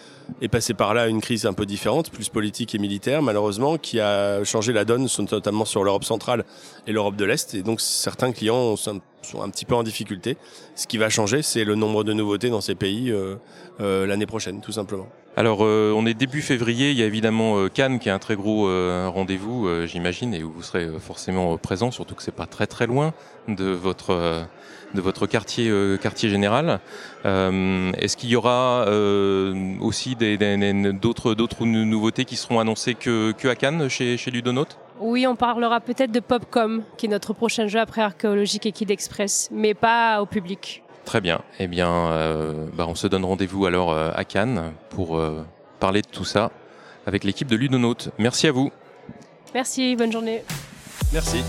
[0.41, 3.99] est passé par là une crise un peu différente, plus politique et militaire, malheureusement, qui
[3.99, 6.45] a changé la donne, notamment sur l'Europe centrale
[6.87, 7.53] et l'Europe de l'Est.
[7.55, 9.01] Et donc, certains clients sont
[9.41, 10.37] un petit peu en difficulté.
[10.75, 13.35] Ce qui va changer, c'est le nombre de nouveautés dans ces pays euh,
[13.81, 15.07] euh, l'année prochaine, tout simplement.
[15.39, 16.91] Alors, euh, on est début février.
[16.91, 18.67] Il y a évidemment Cannes qui est un très gros
[19.09, 23.13] rendez-vous, j'imagine, et où vous serez forcément présent, surtout que c'est pas très très loin
[23.47, 24.47] de votre
[24.93, 26.79] de votre quartier, euh, quartier général.
[27.25, 33.47] Euh, est-ce qu'il y aura euh, aussi d'autres, d'autres nouveautés qui seront annoncées que, que
[33.47, 34.77] à Cannes chez, chez Ludonote?
[34.99, 38.91] Oui, on parlera peut-être de Popcom, qui est notre prochain jeu après Archéologique et Kid
[38.91, 40.83] Express, mais pas au public.
[41.05, 41.41] Très bien.
[41.59, 41.87] Eh bien,
[42.73, 45.19] bah, on se donne rendez-vous alors à Cannes pour
[45.79, 46.51] parler de tout ça
[47.07, 48.09] avec l'équipe de Ludonote.
[48.19, 48.71] Merci à vous.
[49.53, 50.43] Merci, bonne journée.
[51.11, 51.43] Merci.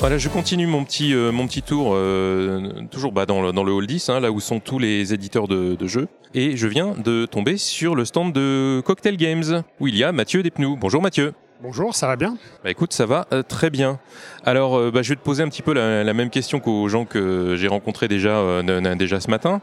[0.00, 3.64] Voilà, je continue mon petit, euh, mon petit tour, euh, toujours bah, dans, le, dans
[3.64, 6.06] le hall 10, hein, là où sont tous les éditeurs de, de, jeux.
[6.34, 10.12] Et je viens de tomber sur le stand de Cocktail Games, où il y a
[10.12, 10.76] Mathieu Despnous.
[10.76, 11.32] Bonjour Mathieu.
[11.60, 12.36] Bonjour, ça va bien?
[12.62, 13.98] Bah Écoute, ça va euh, très bien.
[14.44, 16.86] Alors, euh, bah, je vais te poser un petit peu la, la même question qu'aux
[16.86, 19.60] gens que j'ai rencontrés déjà, euh, déjà ce matin.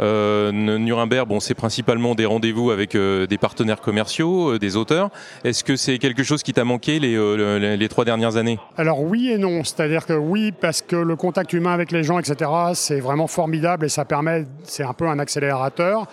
[0.00, 5.08] Euh, Nuremberg, bon, c'est principalement des rendez-vous avec des partenaires commerciaux, des auteurs.
[5.42, 8.58] Est-ce que c'est quelque chose qui t'a manqué les, les, les, trois dernières années?
[8.76, 9.64] Alors oui et non.
[9.64, 13.86] C'est-à-dire que oui, parce que le contact humain avec les gens, etc., c'est vraiment formidable
[13.86, 16.08] et ça permet, c'est un peu un accélérateur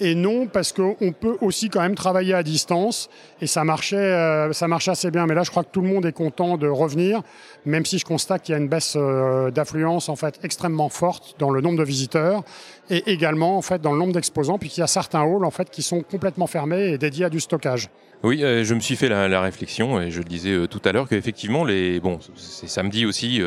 [0.00, 3.08] et non parce qu'on peut aussi quand même travailler à distance
[3.40, 5.26] et ça marchait, euh, ça marchait assez bien.
[5.26, 7.22] Mais là, je crois que tout le monde est content de revenir,
[7.64, 11.36] même si je constate qu'il y a une baisse euh, d'affluence en fait extrêmement forte
[11.38, 12.42] dans le nombre de visiteurs
[12.90, 15.70] et également en fait dans le nombre d'exposants, puisqu'il y a certains halls en fait
[15.70, 17.88] qui sont complètement fermés et dédiés à du stockage.
[18.22, 21.08] Oui, euh, je me suis fait la, réflexion et je le disais tout à l'heure
[21.08, 23.40] qu'effectivement les bon c'est samedi aussi.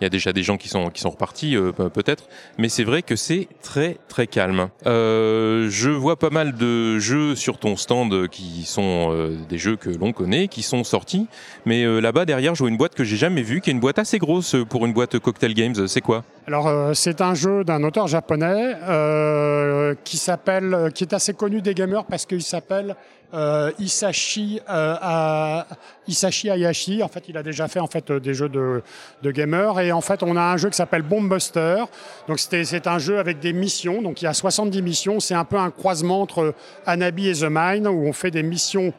[0.00, 2.28] Il y a déjà des gens qui sont qui sont repartis euh, peut-être,
[2.58, 4.68] mais c'est vrai que c'est très très calme.
[4.86, 9.76] Euh, je vois pas mal de jeux sur ton stand qui sont euh, des jeux
[9.76, 11.26] que l'on connaît, qui sont sortis,
[11.64, 13.80] mais euh, là-bas derrière, je vois une boîte que j'ai jamais vue, qui est une
[13.80, 15.86] boîte assez grosse pour une boîte Cocktail Games.
[15.86, 16.24] C'est quoi?
[16.46, 21.62] Alors euh, c'est un jeu d'un auteur japonais euh, qui s'appelle, qui est assez connu
[21.62, 22.96] des gamers parce qu'il s'appelle
[23.32, 25.62] euh, Isashi, euh,
[26.06, 27.02] Isashi Hayashi.
[27.02, 28.82] En fait, il a déjà fait en fait des jeux de,
[29.22, 31.84] de gamers et en fait, on a un jeu qui s'appelle Bomb Buster.
[32.28, 34.02] Donc c'est un jeu avec des missions.
[34.02, 35.20] Donc il y a 70 missions.
[35.20, 36.54] C'est un peu un croisement entre
[36.84, 38.92] Anabi et The Mine où on fait des missions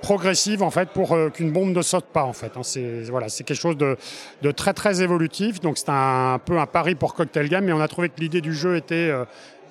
[0.00, 2.52] progressive en fait pour euh, qu'une bombe ne saute pas en fait.
[2.56, 2.62] Hein.
[2.62, 3.96] C'est voilà, c'est quelque chose de,
[4.52, 5.60] très très évolutif.
[5.60, 8.20] Donc c'est un, un, peu un pari pour Cocktail Game, mais on a trouvé que
[8.20, 9.24] l'idée du jeu était euh,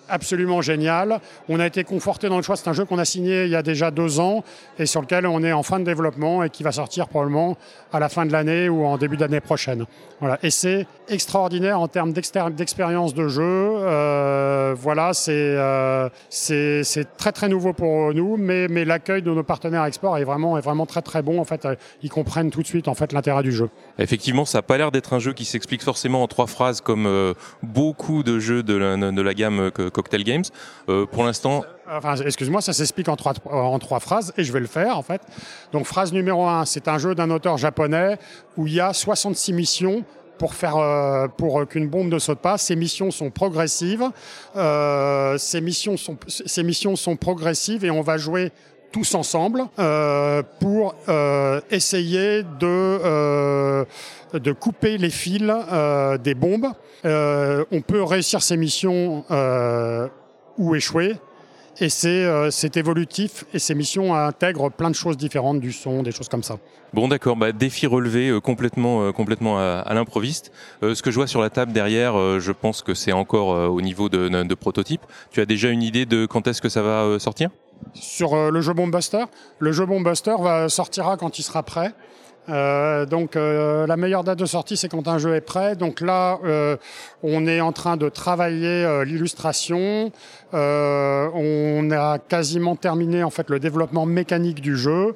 [0.09, 1.19] absolument génial.
[1.49, 2.55] On a été conforté dans le choix.
[2.55, 4.43] C'est un jeu qu'on a signé il y a déjà deux ans
[4.79, 7.57] et sur lequel on est en fin de développement et qui va sortir probablement
[7.91, 9.85] à la fin de l'année ou en début d'année prochaine.
[10.19, 10.39] Voilà.
[10.43, 13.43] Et c'est extraordinaire en termes d'expérience de jeu.
[13.43, 19.85] Euh, voilà, c'est euh, c'est très très nouveau pour nous, mais, l'accueil de nos partenaires
[19.85, 21.39] export est vraiment, très très bon.
[21.39, 21.67] En fait,
[22.01, 23.69] ils comprennent tout de suite l'intérêt du jeu.
[23.99, 27.05] Effectivement, ça n'a pas l'air d'être un jeu qui s'explique forcément en trois phrases comme
[27.05, 30.43] euh, beaucoup de jeux de la, de la gamme que Cocktail Games.
[30.89, 31.63] Euh, pour l'instant.
[32.25, 35.21] Excuse-moi, ça s'explique en trois, phrases et je vais le faire en fait.
[35.71, 38.17] Donc, phrase numéro un, c'est un jeu d'un auteur japonais
[38.57, 40.03] où il y a 66 missions
[40.37, 42.57] pour faire euh, pour qu'une bombe ne saute pas.
[42.57, 44.03] Ces missions sont progressives.
[44.57, 48.51] Euh, ces missions sont ces missions sont progressives et on va jouer
[48.91, 53.85] tous ensemble euh, pour euh, essayer de euh,
[54.33, 55.43] de couper les fils
[56.23, 56.67] des bombes.
[57.03, 59.23] on peut réussir ces missions
[60.57, 61.15] ou échouer.
[61.81, 66.29] Et c'est évolutif et ces missions intègrent plein de choses différentes, du son, des choses
[66.29, 66.57] comme ça.
[66.93, 70.53] Bon d'accord, bah, défi relevé complètement, complètement à, à l'improviste.
[70.81, 74.09] Ce que je vois sur la table derrière, je pense que c'est encore au niveau
[74.09, 75.01] de, prototype.
[75.31, 77.49] Tu as déjà une idée de quand est-ce que ça va sortir?
[77.93, 79.25] Sur le jeu Bombbuster
[79.59, 81.93] Le jeu Bombbuster va, sortira quand il sera prêt.
[82.47, 85.75] Euh, donc euh, la meilleure date de sortie, c'est quand un jeu est prêt.
[85.75, 86.77] Donc là, euh,
[87.23, 90.11] on est en train de travailler euh, l'illustration.
[90.53, 95.15] Euh, on a quasiment terminé en fait le développement mécanique du jeu.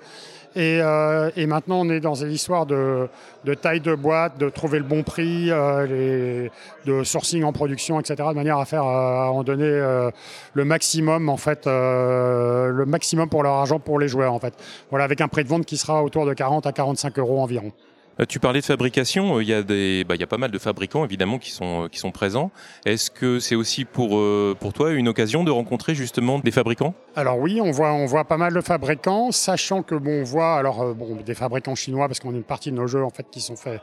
[0.55, 3.07] Et, euh, et, maintenant, on est dans une histoire de,
[3.45, 6.49] de, taille de boîte, de trouver le bon prix, euh,
[6.85, 10.09] de sourcing en production, etc., de manière à faire à en donner euh,
[10.53, 14.55] le maximum, en fait, euh, le maximum pour leur argent pour les joueurs, en fait.
[14.89, 17.71] Voilà, avec un prix de vente qui sera autour de 40 à 45 euros environ.
[18.19, 20.51] Euh, tu parlais de fabrication, il y a des, bah, il y a pas mal
[20.51, 22.51] de fabricants évidemment qui sont qui sont présents.
[22.85, 24.21] Est-ce que c'est aussi pour
[24.59, 26.93] pour toi une occasion de rencontrer justement des fabricants?
[27.15, 30.55] Alors oui, on voit on voit pas mal de fabricants, sachant que bon on voit
[30.55, 33.27] alors bon des fabricants chinois parce qu'on a une partie de nos jeux en fait
[33.31, 33.81] qui sont faits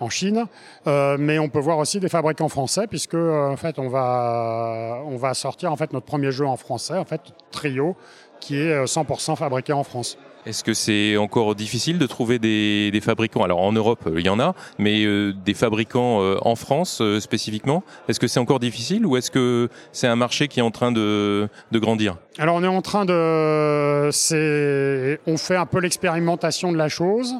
[0.00, 0.46] en Chine,
[0.86, 5.16] euh, mais on peut voir aussi des fabricants français puisque en fait on va on
[5.16, 7.20] va sortir en fait notre premier jeu en français en fait
[7.50, 7.96] Trio
[8.40, 10.18] qui est 100% fabriqué en France.
[10.48, 13.42] Est-ce que c'est encore difficile de trouver des, fabricants?
[13.42, 17.20] Alors en Europe, il y en a, mais euh, des fabricants euh, en France euh,
[17.20, 20.70] spécifiquement, est-ce que c'est encore difficile ou est-ce que c'est un marché qui est en
[20.70, 22.16] train de, de grandir?
[22.38, 24.08] Alors on est en train de...
[25.26, 27.34] On fait un peu l'expérimentation de la chose.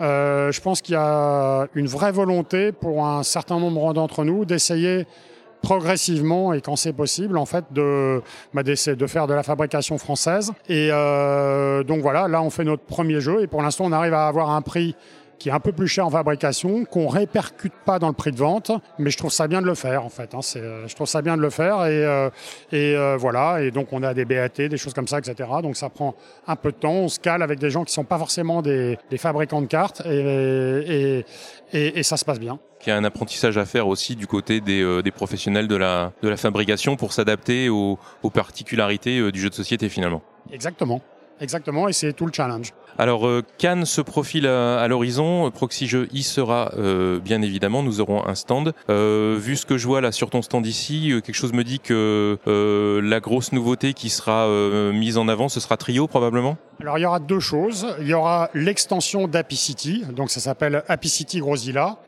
[0.00, 4.46] Euh, je pense qu'il y a une vraie volonté pour un certain nombre d'entre nous
[4.46, 5.06] d'essayer
[5.66, 8.22] progressivement et quand c'est possible en fait de
[8.54, 10.52] bah, de faire de la fabrication française.
[10.68, 14.14] Et euh, donc voilà là on fait notre premier jeu et pour l'instant on arrive
[14.14, 14.94] à avoir un prix
[15.38, 18.36] qui est un peu plus cher en fabrication, qu'on répercute pas dans le prix de
[18.36, 20.34] vente, mais je trouve ça bien de le faire en fait.
[20.34, 20.40] Hein.
[20.42, 22.30] je trouve ça bien de le faire et,
[22.72, 23.62] et voilà.
[23.62, 25.48] Et donc on a des BAT, des choses comme ça, etc.
[25.62, 26.14] Donc ça prend
[26.46, 26.92] un peu de temps.
[26.92, 31.24] On se cale avec des gens qui sont pas forcément des, fabricants de cartes et,
[31.72, 34.26] et, et ça se passe bien il y a un apprentissage à faire aussi du
[34.26, 39.18] côté des, euh, des professionnels de la, de la fabrication pour s'adapter aux, aux, particularités
[39.18, 40.22] euh, du jeu de société finalement.
[40.52, 41.00] Exactement,
[41.40, 42.72] exactement, et c'est tout le challenge.
[42.98, 48.00] Alors euh, Cannes se profile à, l'horizon, Proxy Jeux y sera euh, bien évidemment, nous
[48.00, 48.72] aurons un stand.
[48.88, 51.78] Euh, vu ce que je vois là sur ton stand ici, quelque chose me dit
[51.78, 52.38] que
[53.02, 54.48] la grosse nouveauté qui sera
[54.92, 56.56] mise en avant, ce sera Trio probablement?
[56.80, 57.86] Alors il y aura deux choses.
[58.00, 61.98] Il y aura l'extension d'Happy City, donc ça s'appelle Happy City Grosilla,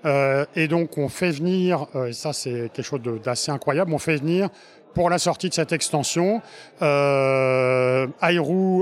[0.57, 4.49] et donc on fait venir, et ça c'est quelque chose d'assez incroyable, on fait venir
[4.95, 6.43] pour la sortie de cette extension.
[6.83, 8.07] Euh,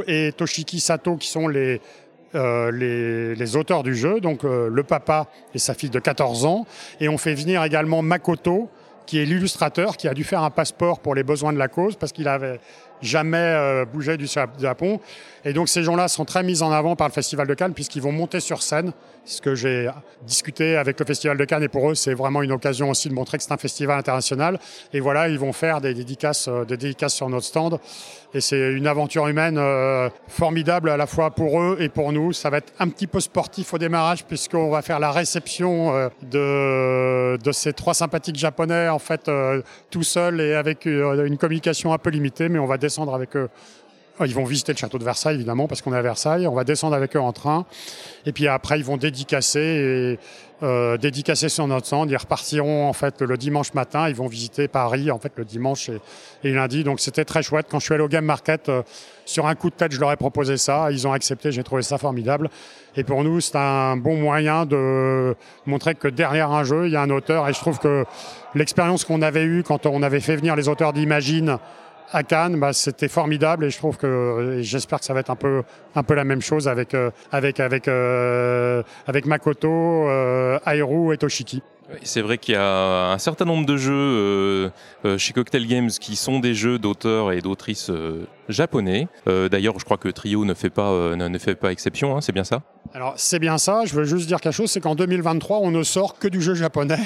[0.07, 1.81] et Toshiki Sato, qui sont les,
[2.37, 6.67] euh, les, auteurs du jeu, donc euh, le papa et sa fille de 14 ans.
[7.01, 8.69] Et on fait venir également Makoto,
[9.07, 11.97] qui est l'illustrateur, qui a dû faire un passeport pour les besoins de la cause,
[11.97, 12.61] parce qu'il avait
[13.01, 14.27] jamais euh, bougé du
[14.59, 15.01] Japon.
[15.47, 18.03] Et donc ces gens-là sont très mis en avant par le Festival de Cannes, puisqu'ils
[18.03, 18.93] vont monter sur scène.
[19.25, 19.89] Ce que j'ai
[20.27, 23.15] discuté avec le Festival de Cannes et pour eux c'est vraiment une occasion aussi de
[23.15, 24.59] montrer que c'est un festival international.
[24.93, 27.79] Et voilà ils vont faire des dédicaces euh, sur notre stand.
[28.35, 32.33] Et c'est une aventure humaine euh, formidable à la fois pour eux et pour nous.
[32.33, 36.09] Ça va être un petit peu sportif au démarrage puisqu'on va faire la réception euh,
[36.23, 39.31] de, de ces trois sympathiques japonais en fait
[39.91, 43.49] tout seuls et avec une communication un peu limitée mais on va descendre avec eux
[44.25, 46.47] ils vont visiter le château de Versailles, évidemment, parce qu'on est à Versailles.
[46.47, 47.67] On va descendre avec eux en train.
[48.25, 50.19] Et puis après, ils vont dédicacer, et,
[50.63, 52.11] euh, dédicacer sur notre stand.
[52.11, 54.09] Ils repartiront, en fait, le dimanche matin.
[54.09, 55.91] Ils vont visiter Paris, en fait, le dimanche
[56.43, 56.83] et, lundi.
[56.83, 57.67] Donc, c'était très chouette.
[57.71, 58.83] Quand je suis allé au Game Market, euh,
[59.27, 60.91] sur un coup de tête, je leur ai proposé ça.
[60.91, 61.53] Ils ont accepté.
[61.53, 62.49] J'ai trouvé ça formidable.
[62.97, 66.97] Et pour nous, c'est un bon moyen de montrer que derrière un jeu, il y
[66.97, 67.47] a un auteur.
[67.49, 68.07] Et je trouve que
[68.55, 71.59] l'expérience qu'on avait eue quand on avait fait venir les auteurs d'Imagine
[72.13, 75.37] à Cannes, bah, c'était formidable et je trouve que j'espère que ça va être un
[75.37, 75.63] peu
[75.95, 81.19] un peu la même chose avec euh, avec avec euh, avec Makoto, euh, Airu et
[81.19, 81.63] Toshiki.
[82.03, 84.73] C'est vrai qu'il y a un certain nombre de jeux
[85.19, 87.93] chez Cocktail Games qui sont des jeux d'auteurs et d'autrices
[88.49, 89.07] japonais.
[89.25, 92.17] D'ailleurs, je crois que Trio ne fait pas ne fait pas exception.
[92.17, 92.63] Hein, c'est bien ça?
[92.93, 93.85] Alors c'est bien ça.
[93.85, 96.57] Je veux juste dire quelque chose, c'est qu'en 2023, on ne sort que du jeu
[96.57, 96.99] japonais.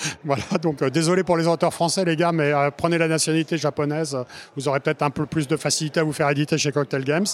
[0.24, 3.58] voilà, donc euh, désolé pour les auteurs français, les gars, mais euh, prenez la nationalité
[3.58, 4.16] japonaise.
[4.56, 7.26] Vous aurez peut-être un peu plus de facilité à vous faire éditer chez Cocktail Games.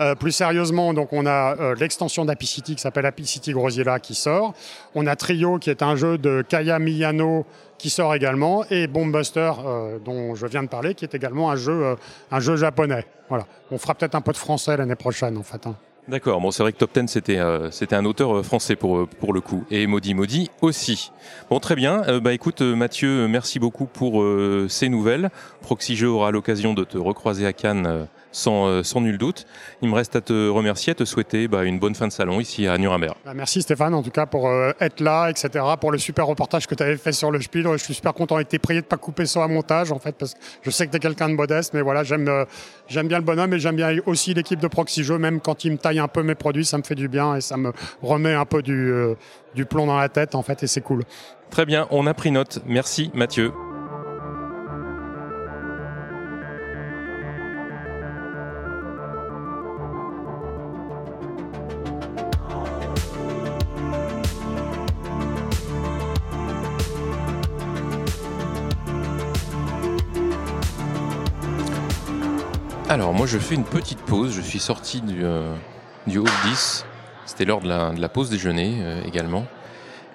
[0.00, 4.14] Euh, plus sérieusement, donc on a l'extension d'Happy City qui s'appelle Happy City Grosilla qui
[4.14, 4.54] sort.
[4.94, 7.46] On a Trio qui est un jeu de Kaya Miyano
[7.78, 9.52] qui sort également et Bombbuster
[10.04, 11.96] dont je viens de parler qui est également un jeu
[12.30, 13.04] un jeu japonais.
[13.28, 13.46] Voilà.
[13.70, 15.66] On fera peut-être un peu de français l'année prochaine en fait.
[15.66, 15.76] Hein.
[16.06, 19.06] D'accord, bon c'est vrai que Top Ten c'était euh, un auteur euh, français pour euh,
[19.06, 21.10] pour le coup et Maudit Maudit aussi.
[21.48, 24.22] Bon très bien, bah écoute Mathieu, merci beaucoup pour
[24.68, 25.30] ces nouvelles.
[25.62, 29.46] Proxy aura l'occasion de te recroiser à Cannes sans, sans nul doute.
[29.82, 32.40] Il me reste à te remercier, à te souhaiter bah, une bonne fin de salon
[32.40, 33.14] ici à Nuremberg.
[33.24, 35.64] Bah, merci Stéphane en tout cas pour être là, etc.
[35.80, 37.66] Pour le super reportage que tu avais fait sur le Spiel.
[37.72, 40.16] Je suis super content et t'es prié de pas couper ça à montage en fait
[40.18, 42.28] parce que je sais que tu es quelqu'un de modeste, mais voilà j'aime
[42.88, 45.72] j'aime bien le bonhomme et j'aime bien aussi l'équipe de Proxy Jeux, même quand il
[45.72, 48.34] me taille un peu mes produits, ça me fait du bien et ça me remet
[48.34, 49.14] un peu du, euh,
[49.54, 51.02] du plomb dans la tête en fait et c'est cool.
[51.50, 52.60] Très bien, on a pris note.
[52.66, 53.52] Merci Mathieu.
[72.94, 75.52] Alors moi je fais une petite pause, je suis sorti du, euh,
[76.06, 76.86] hall 10,
[77.26, 79.46] c'était l'heure de la, pause déjeuner euh, également,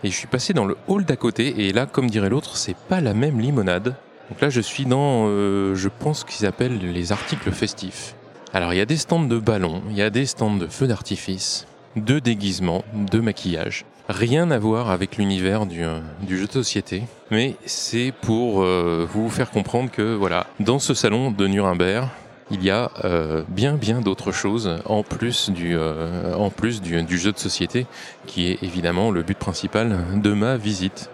[0.06, 2.78] et je suis passé dans le hall d'à côté, et là comme dirait l'autre, c'est
[2.78, 3.96] pas la même limonade.
[4.30, 8.16] Donc là je suis dans, euh, je pense qu'ils appellent les articles festifs.
[8.54, 10.88] Alors il y a des stands de ballons, il y a des stands de feux
[10.88, 13.84] d'artifice, de déguisements, de maquillage.
[14.08, 15.84] Rien à voir avec l'univers du,
[16.22, 21.30] du, jeu de société, mais c'est pour vous faire comprendre que voilà, dans ce salon
[21.30, 22.08] de Nuremberg,
[22.52, 27.18] il y a euh, bien bien d'autres choses en plus du euh, en plus du,
[27.18, 27.86] jeu de société
[28.26, 31.10] qui est évidemment le but principal de ma visite.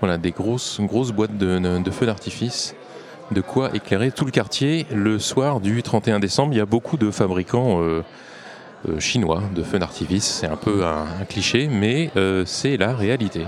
[0.00, 2.74] Voilà des grosses grosses boîtes de, feux d'artifice,
[3.30, 6.52] de quoi éclairer tout le quartier le soir du 31 décembre.
[6.52, 8.02] Il y a beaucoup de fabricants euh,
[8.98, 10.24] chinois de feux d'artifice.
[10.24, 12.10] C'est un peu un, cliché, mais
[12.44, 13.46] c'est la réalité.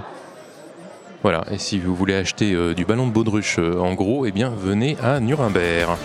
[1.23, 4.97] Voilà, et si vous voulez acheter du ballon de baudruche en gros, eh bien venez
[5.03, 5.99] à Nuremberg.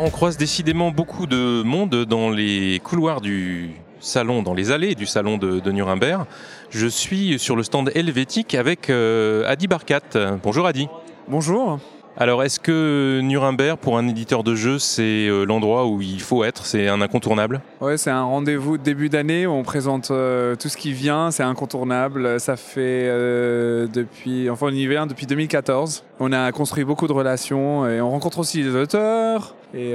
[0.00, 5.04] On croise décidément beaucoup de monde dans les couloirs du salon, dans les allées du
[5.04, 6.24] salon de, Nuremberg.
[6.70, 10.38] Je suis sur le stand helvétique avec euh, Adi Barkat.
[10.42, 10.88] Bonjour Adi.
[11.28, 11.78] Bonjour.
[12.20, 16.44] Alors, est-ce que Nuremberg, pour un éditeur de jeux, c'est euh, l'endroit où il faut
[16.44, 16.66] être?
[16.66, 17.62] C'est un incontournable?
[17.80, 21.30] Ouais, c'est un rendez-vous de début d'année où on présente euh, tout ce qui vient.
[21.30, 22.38] C'est incontournable.
[22.38, 26.04] Ça fait euh, depuis, enfin, on y vient depuis 2014.
[26.18, 29.56] On a construit beaucoup de relations et on rencontre aussi des auteurs.
[29.72, 29.94] Et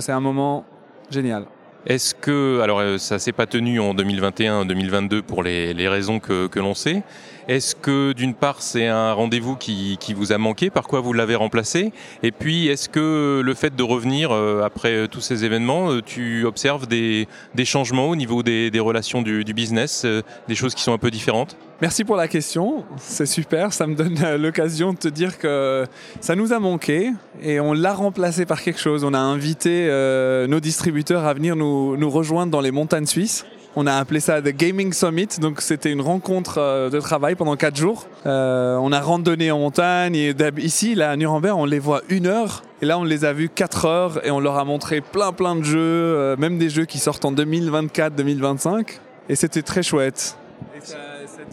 [0.00, 0.66] c'est un moment
[1.08, 1.46] génial.
[1.86, 6.58] Est-ce que, alors ça s'est pas tenu en 2021-2022 pour les, les, raisons que, que
[6.58, 7.02] l'on sait,
[7.48, 11.34] est-ce que d'une part c'est un rendez-vous qui, vous a manqué, par quoi vous l'avez
[11.34, 11.92] remplacé?
[12.22, 16.44] Et puis est-ce que le fait de revenir euh, après tous ces événements, euh, tu
[16.44, 17.26] observes des,
[17.64, 21.56] changements au niveau des, relations du, business, euh, des choses qui sont un peu différentes?
[21.80, 25.86] Merci pour la question, c'est super, ça me donne l'occasion de te dire que
[26.20, 27.10] ça nous a manqué
[27.42, 29.04] et on l'a remplacé par quelque chose.
[29.04, 33.44] On a invité euh, nos distributeurs à venir nous, nous rejoindre dans les montagnes suisses.
[33.76, 37.56] On a appelé ça The Gaming Summit, donc c'était une rencontre euh, de travail pendant
[37.56, 38.06] quatre jours.
[38.24, 42.28] Euh, on a randonné en montagne et ici, là, à Nuremberg, on les voit une
[42.28, 42.62] heure.
[42.82, 45.56] Et là, on les a vus quatre heures et on leur a montré plein plein
[45.56, 49.00] de jeux, euh, même des jeux qui sortent en 2024-2025.
[49.28, 50.36] Et c'était très chouette.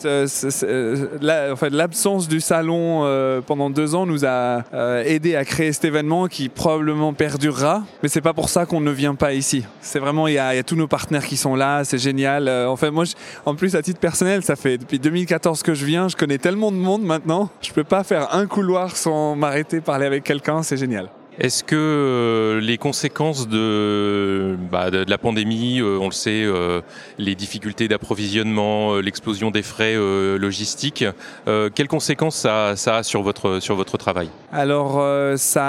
[0.05, 5.35] Euh, la, en fait, l'absence du salon euh, pendant deux ans nous a euh, aidé
[5.35, 7.83] à créer cet événement qui probablement perdurera.
[8.03, 9.65] Mais c'est pas pour ça qu'on ne vient pas ici.
[9.81, 12.49] C'est vraiment il y, y a tous nos partenaires qui sont là, c'est génial.
[12.49, 13.13] en fait, moi, je,
[13.45, 16.07] en plus à titre personnel, ça fait depuis 2014 que je viens.
[16.07, 17.49] Je connais tellement de monde maintenant.
[17.61, 20.63] Je peux pas faire un couloir sans m'arrêter parler avec quelqu'un.
[20.63, 21.09] C'est génial.
[21.41, 26.81] Est-ce que euh, les conséquences de, bah, la pandémie, euh, on le sait, euh,
[27.17, 29.95] les difficultés d'approvisionnement, l'explosion des frais
[30.37, 31.03] logistiques,
[31.45, 34.29] quelles conséquences ça, a sur votre, sur votre travail?
[34.51, 35.03] Alors,
[35.37, 35.63] ça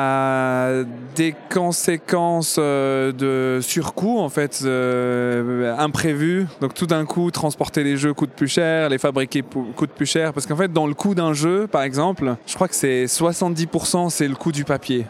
[0.66, 0.82] a
[1.14, 4.64] des conséquences de surcoût, en fait,
[5.78, 6.46] imprévues.
[6.60, 9.42] Donc, tout d'un coup, transporter les jeux coûte plus cher, les fabriquer
[9.76, 10.34] coûte plus cher.
[10.34, 14.10] Parce qu'en fait, dans le coût d'un jeu, par exemple, je crois que c'est 70%,
[14.10, 15.06] c'est le coût du papier.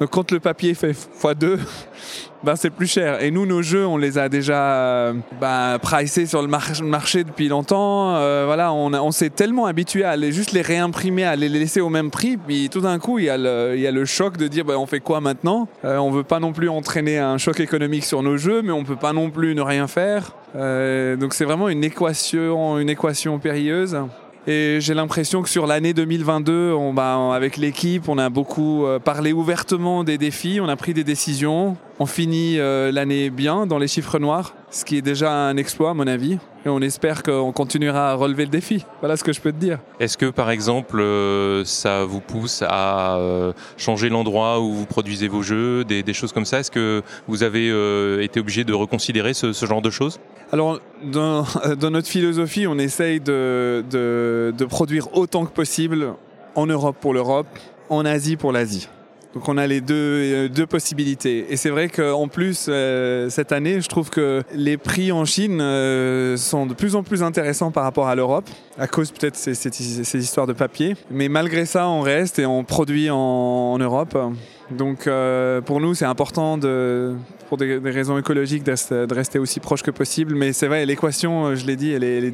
[0.00, 1.58] Donc quand le papier fait x2,
[2.44, 3.22] ben c'est plus cher.
[3.22, 8.14] Et nous, nos jeux, on les a déjà ben, pricés sur le marché depuis longtemps.
[8.16, 11.80] Euh, voilà, on, on s'est tellement habitué à les, juste les réimprimer, à les laisser
[11.80, 12.36] au même prix.
[12.36, 14.64] Puis tout d'un coup, il y, a le, il y a le choc de dire
[14.64, 15.68] ben, on fait quoi maintenant?
[15.84, 18.84] Euh, On veut pas non plus entraîner un choc économique sur nos jeux, mais on
[18.84, 20.32] peut pas non plus ne rien faire.
[20.54, 23.96] Euh, donc c'est vraiment une équation, une équation périlleuse.
[24.48, 29.00] Et j'ai l'impression que sur l'année 2022, on, bah, avec l'équipe, on a beaucoup euh,
[29.00, 31.76] parlé ouvertement des défis, on a pris des décisions.
[31.98, 35.90] On finit euh, l'année bien dans les chiffres noirs, ce qui est déjà un exploit
[35.90, 36.38] à mon avis.
[36.66, 38.84] Et on espère qu'on continuera à relever le défi.
[39.00, 39.78] Voilà ce que je peux te dire.
[40.00, 43.18] Est-ce que par exemple, euh, ça vous pousse à
[43.76, 46.58] changer l'endroit où vous produisez vos jeux, des, des choses comme ça?
[46.58, 47.68] Est-ce que vous avez
[48.22, 50.18] été obligé de reconsidérer ce, ce genre de choses?
[50.52, 51.44] Alors, dans,
[51.80, 56.14] dans, notre philosophie, on essaye de, de, de, produire autant que possible
[56.54, 57.46] en Europe pour l'Europe,
[57.88, 58.88] en Asie pour l'Asie.
[59.36, 61.44] Donc on a les deux, euh, deux possibilités.
[61.50, 65.60] Et c'est vrai qu'en plus, euh, cette année, je trouve que les prix en Chine
[65.60, 69.52] euh, sont de plus en plus intéressants par rapport à l'Europe, à cause peut-être ces,
[69.54, 70.96] ces, histoires de papier.
[71.10, 74.16] Mais malgré ça, on reste et on produit en, Europe.
[74.70, 75.06] Donc
[75.66, 76.58] pour nous, c'est important
[77.50, 80.34] pour des, raisons écologiques de, rester aussi proche que possible.
[80.34, 82.32] Mais c'est vrai, l'équation, je l'ai dit, elle est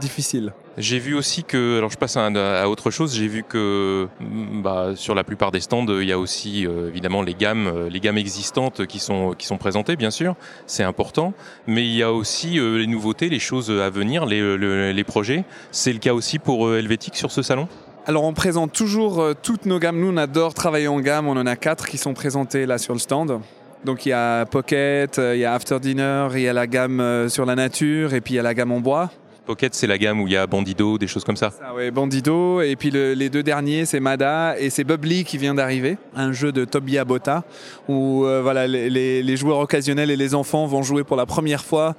[0.00, 0.52] difficile.
[0.78, 4.92] J'ai vu aussi que, alors je passe à, à autre chose, j'ai vu que bah,
[4.94, 8.00] sur la plupart des stands, il y a aussi euh, évidemment les gammes, euh, les
[8.00, 10.34] gammes existantes qui sont, qui sont présentées, bien sûr,
[10.66, 11.32] c'est important,
[11.66, 15.04] mais il y a aussi euh, les nouveautés, les choses à venir, les, les, les
[15.04, 15.44] projets.
[15.70, 17.68] C'est le cas aussi pour Helvétique sur ce salon?
[18.04, 19.98] Alors on présente toujours euh, toutes nos gammes.
[19.98, 21.26] Nous on adore travailler en gamme.
[21.26, 23.40] On en a quatre qui sont présentées là sur le stand.
[23.84, 27.28] Donc il y a Pocket, il y a After Dinner, il y a la gamme
[27.28, 29.10] sur la nature et puis il y a la gamme en bois.
[29.46, 31.52] Pocket, c'est la gamme où il y a Bandido, des choses comme ça.
[31.64, 32.60] Ah ouais, Bandido.
[32.60, 36.32] Et puis le, les deux derniers, c'est Mada et c'est Bubbly qui vient d'arriver, un
[36.32, 37.44] jeu de Toby Abota
[37.88, 41.94] où euh, voilà les, joueurs occasionnels et les enfants vont jouer pour la première fois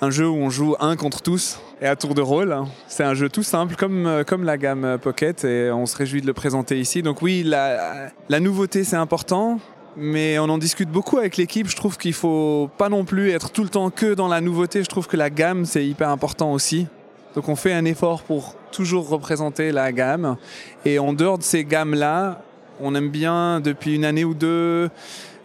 [0.00, 2.56] un jeu où on joue un contre tous et à tour de rôle.
[2.86, 6.20] C'est un jeu tout simple comme euh, comme la gamme Pocket et on se réjouit
[6.20, 7.02] de le présenter ici.
[7.02, 9.58] Donc oui, la nouveauté c'est important
[9.96, 11.68] mais on en discute beaucoup avec l'équipe.
[11.68, 14.82] Je trouve qu'il faut pas non plus être tout le temps que dans la nouveauté.
[14.82, 16.86] Je trouve que la gamme c'est hyper important aussi.
[17.34, 20.36] Donc on fait un effort pour toujours représenter la gamme.
[20.84, 22.42] Et en dehors de ces gammes-là,
[22.80, 24.90] on aime bien depuis une année ou deux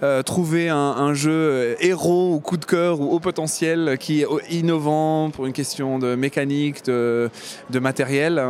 [0.04, 5.32] euh, trouver un, jeu héros ou coup de cœur ou haut potentiel qui est innovant
[5.32, 7.30] pour une question de mécanique, de
[7.74, 8.44] matériel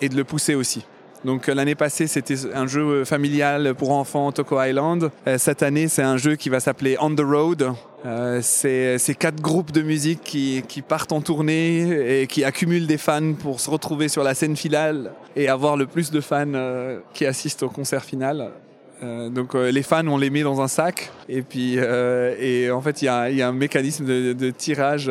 [0.00, 0.84] et de le pousser aussi.
[1.26, 5.10] Donc l'année passée, c'était un jeu familial pour enfants, Toko Island.
[5.38, 7.72] cette année, c'est un jeu qui va s'appeler On the Road.
[8.42, 13.32] c'est quatre groupes de musique qui, qui, partent en tournée et qui accumulent des fans
[13.32, 17.64] pour se retrouver sur la scène finale et avoir le plus de fans qui assistent
[17.64, 18.52] au concert final.
[19.02, 21.10] Euh, donc euh, les fans, on les met dans un sac.
[21.28, 25.10] Et puis euh, et en fait il y a, un mécanisme de, tirage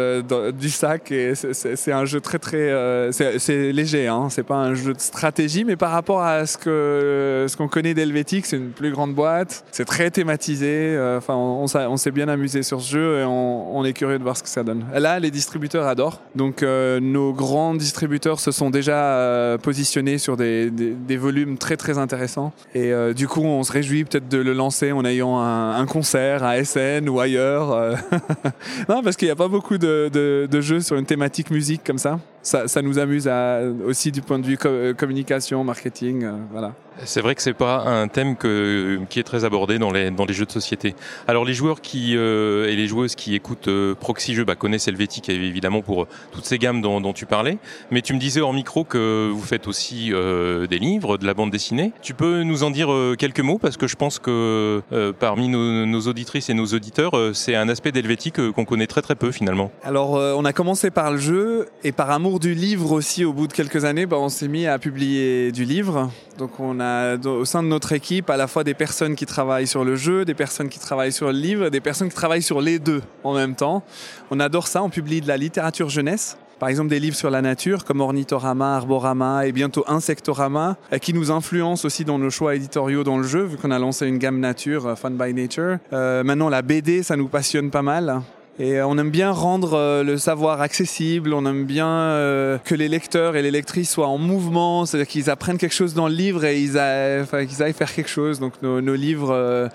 [0.57, 1.11] du sac.
[1.11, 2.71] Et c'est un jeu très très
[3.11, 7.45] c'est léger, hein, c'est pas un jeu de stratégie, mais par rapport à ce que
[7.49, 10.97] ce qu'on connaît d'Helvétique, c'est une plus grande boîte, c'est très thématisé.
[11.17, 14.37] Enfin on, s'est bien amusé sur ce jeu et on, on, est curieux de voir
[14.37, 14.85] ce que ça donne.
[14.93, 20.91] Là les distributeurs adorent, donc nos grands distributeurs se sont déjà positionnés sur des, des,
[20.91, 22.53] des, volumes très très intéressants.
[22.73, 26.63] Et du coup on se réjouis peut-être de le lancer en ayant un, concert à
[26.63, 27.73] SN ou ailleurs.
[27.73, 27.95] Euh.
[28.89, 30.09] non, parce qu'il n'y a pas beaucoup de,
[30.49, 32.19] de, jeux sur une thématique musique comme ça.
[32.45, 34.55] Ça, ça nous amuse à, aussi du point de vue
[34.95, 36.23] communication, marketing.
[36.23, 36.73] Euh, voilà.
[37.03, 40.23] C'est vrai que c'est pas un thème que, qui est très abordé dans les, dans
[40.23, 40.95] les jeux de société.
[41.27, 44.87] Alors les joueurs qui euh, et les joueuses qui écoutent euh, Proxy Jeux bah, connaissent
[44.87, 47.57] Helvetic évidemment pour toutes ces gammes dont, dont, tu parlais.
[47.91, 51.51] Mais tu me disais hors micro que vous faites aussi des livres, de la bande
[51.51, 51.91] dessinée.
[52.01, 52.87] Tu peux nous en dire
[53.17, 53.57] quelques mots?
[53.57, 54.81] Parce que je pense que
[55.19, 59.15] parmi nos, nos, auditrices et nos auditeurs, c'est un aspect d'Helvetic qu'on connaît très très
[59.15, 59.71] peu finalement.
[59.83, 63.25] Alors on a commencé par le jeu et par amour du livre aussi.
[63.25, 66.09] Au bout de quelques années, bah, on s'est mis à publier du livre.
[66.37, 69.67] Donc on a au sein de notre équipe à la fois des personnes qui travaillent
[69.67, 72.61] sur le jeu, des personnes qui travaillent sur le livre, des personnes qui travaillent sur
[72.61, 73.83] les deux en même temps.
[74.31, 76.37] On adore ça, on publie de la littérature jeunesse.
[76.59, 81.13] Par exemple des livres sur la nature comme Ornithorama, Arborama et bientôt Insectorama euh, qui
[81.13, 84.19] nous influencent aussi dans nos choix éditoriaux dans le jeu vu qu'on a lancé une
[84.19, 85.79] gamme nature, euh, Fun by Nature.
[85.91, 88.21] Euh, maintenant la BD ça nous passionne pas mal.
[88.57, 92.73] Et euh, on aime bien rendre euh, le savoir accessible, on aime bien euh, que
[92.73, 96.13] les lecteurs et les lectrices soient en mouvement, c'est-à-dire qu'ils apprennent quelque chose dans le
[96.13, 98.39] livre et ils aillent, qu'ils aillent faire quelque chose.
[98.39, 99.69] Donc nos, livres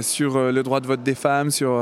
[0.00, 1.78] sur le droit de vote des femmes, sur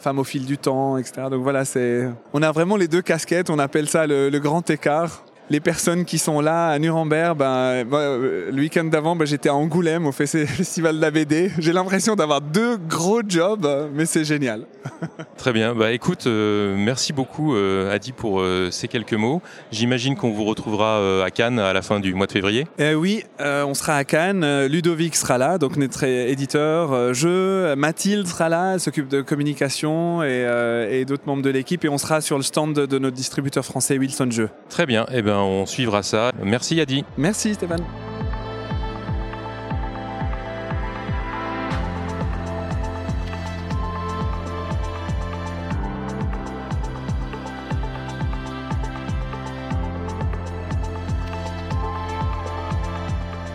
[0.00, 1.26] femmes au fil du temps, etc.
[1.30, 5.25] Donc voilà, c'est, on a vraiment les deux casquettes, on appelle ça le grand écart
[5.50, 10.06] les personnes qui sont là à Nuremberg, ben, le week-end d'avant, ben, j'étais à Angoulême
[10.06, 11.50] au festival de la BD.
[11.58, 14.66] J'ai l'impression d'avoir deux gros jobs, mais c'est génial.
[15.36, 15.74] Très bien.
[15.74, 19.42] Bah écoute, euh, merci beaucoup euh, Adi pour euh, ces quelques mots.
[19.70, 22.66] J'imagine qu'on vous retrouvera à Cannes à la fin du mois de février.
[22.78, 24.66] Eh oui, on sera à Cannes.
[24.66, 27.74] Ludovic sera là, donc notre éditeur jeu.
[27.76, 31.84] Mathilde sera là, elle s'occupe de communication et, d'autres membres de l'équipe.
[31.84, 34.50] Et on sera sur le stand de, notre distributeur français Wilson Jeux.
[34.68, 35.06] Très bien.
[35.12, 36.32] Eh ben, on suivra ça.
[36.42, 37.04] Merci Yadi.
[37.16, 37.84] Merci Stéphane.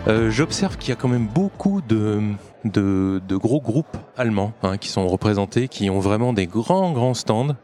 [0.08, 2.20] Euh, j'observe qu'il y a quand même beaucoup de,
[2.64, 7.56] de, gros groupes allemands hein, qui sont représentés, qui ont vraiment des grands grands stands.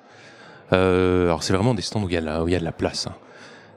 [0.72, 2.60] Euh, alors c'est vraiment des stands où il y a, la, où il y a
[2.60, 3.08] de la place.
[3.08, 3.14] Hein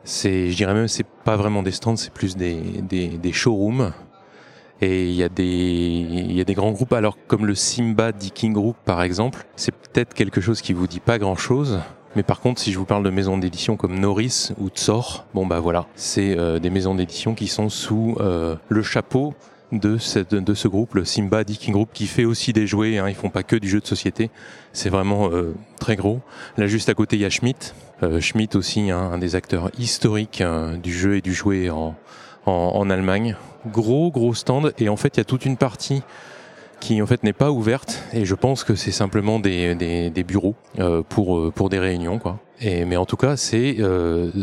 [0.04, 3.92] c'est, je dirais même, c'est pas vraiment des stands, c'est plus des, des, des showrooms.
[4.84, 8.12] Et il y a des, il y a des grands groupes, alors comme le Simba
[8.14, 11.80] King Group par exemple, c'est peut-être quelque chose qui vous dit pas grand chose.
[12.16, 15.46] Mais par contre, si je vous parle de maisons d'édition comme Norris ou Tsor, bon
[15.46, 19.34] bah voilà, c'est euh, des maisons d'édition qui sont sous euh, le chapeau
[19.72, 22.98] de, cette, de ce groupe, le Simba King Group, qui fait aussi des jouets.
[22.98, 24.30] Hein, ils font pas que du jeu de société.
[24.74, 26.20] C'est vraiment euh, très gros.
[26.58, 27.74] Là, juste à côté, il y a Schmidt.
[28.04, 31.96] Euh, Schmidt aussi, hein, un des acteurs historiques euh, du jeu et du jouet en,
[32.46, 33.36] en, en, Allemagne.
[33.68, 34.74] Gros, gros stand.
[34.80, 36.02] Et en fait, il y a toute une partie
[36.80, 38.04] qui en fait n'est pas ouverte.
[38.12, 42.18] Et je pense que c'est simplement des, des, des bureaux euh, pour, pour des réunions,
[42.18, 42.40] quoi.
[42.60, 43.78] Et, mais en tout cas, c'est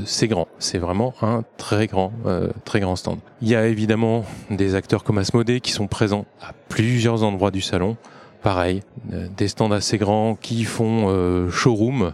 [0.04, 0.48] c'est grand.
[0.58, 2.12] C'est vraiment un très grand,
[2.64, 3.20] très grand stand.
[3.42, 7.60] Il y a évidemment des acteurs comme Asmodée qui sont présents à plusieurs endroits du
[7.60, 7.96] salon
[8.42, 8.82] pareil,
[9.36, 12.12] des stands assez grands qui font showroom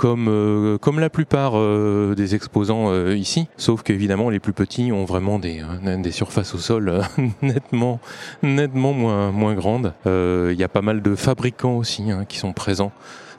[0.00, 4.92] comme euh, comme la plupart euh, des exposants euh, ici, sauf qu'évidemment les plus petits
[4.92, 5.62] ont vraiment des
[5.98, 7.02] des surfaces au sol
[7.42, 8.00] nettement
[8.42, 9.92] nettement moins moins grandes.
[10.06, 12.92] Il y a pas mal de fabricants aussi hein, qui sont présents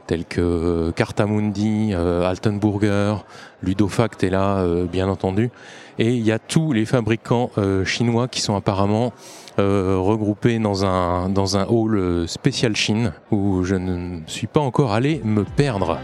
[0.06, 3.26] tels que Cartamundi, Altenburger,
[3.64, 5.50] Ludofact est là, bien entendu.
[5.98, 7.50] Et il y a tous les fabricants
[7.86, 9.14] chinois qui sont apparemment
[9.58, 15.22] regroupés dans un, dans un hall spécial Chine où je ne suis pas encore allé
[15.24, 15.98] me perdre.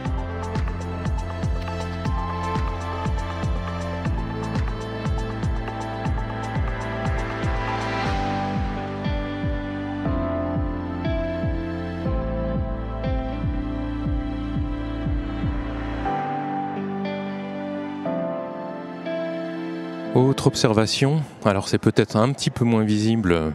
[20.27, 23.53] Autre observation, alors c'est peut-être un petit peu moins visible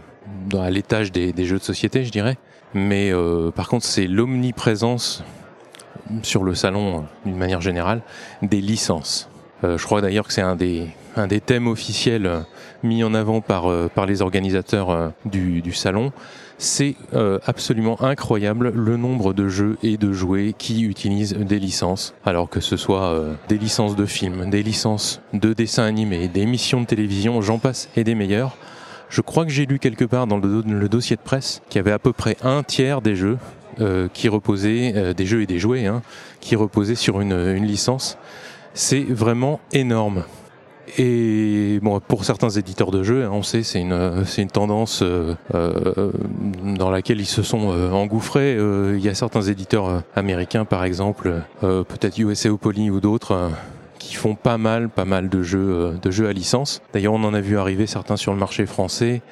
[0.59, 2.39] à l'étage des, jeux de société, je dirais,
[2.73, 3.12] mais
[3.55, 5.23] par contre c'est l'omniprésence
[6.23, 8.01] sur le salon d'une manière générale
[8.41, 9.29] des licences.
[9.62, 12.47] je crois d'ailleurs que c'est un des, un des thèmes officiels
[12.83, 16.11] mis en avant par, par les organisateurs du salon,
[16.59, 22.14] c'est euh, absolument incroyable le nombre de jeux et de jouets qui utilisent des licences.
[22.24, 26.42] Alors que ce soit euh, des licences de films, des licences de dessins animés, des
[26.42, 28.57] émissions de télévision, j'en passe et des meilleurs.
[29.09, 31.92] Je crois que j'ai lu quelque part dans le, dossier de presse qu'il y avait
[31.92, 33.38] à peu près un tiers des jeux
[33.80, 36.03] euh, qui reposaient, des jeux et des jouets, hein,
[36.40, 38.16] qui reposaient sur une licence.
[38.74, 40.24] C'est vraiment énorme.
[40.99, 45.01] Et bon, pour certains éditeurs de jeux, hein, on sait, c'est une, c'est une tendance
[45.03, 46.11] euh, euh,
[46.76, 48.57] dans laquelle ils se sont euh, engouffrés.
[48.57, 53.51] il y a certains éditeurs américains, par exemple, peut-être USA Poly ou d'autres,
[53.99, 56.82] qui font pas mal, pas mal de jeux, de jeux à licence.
[56.93, 59.22] D'ailleurs, on en a vu arriver certains sur le marché français.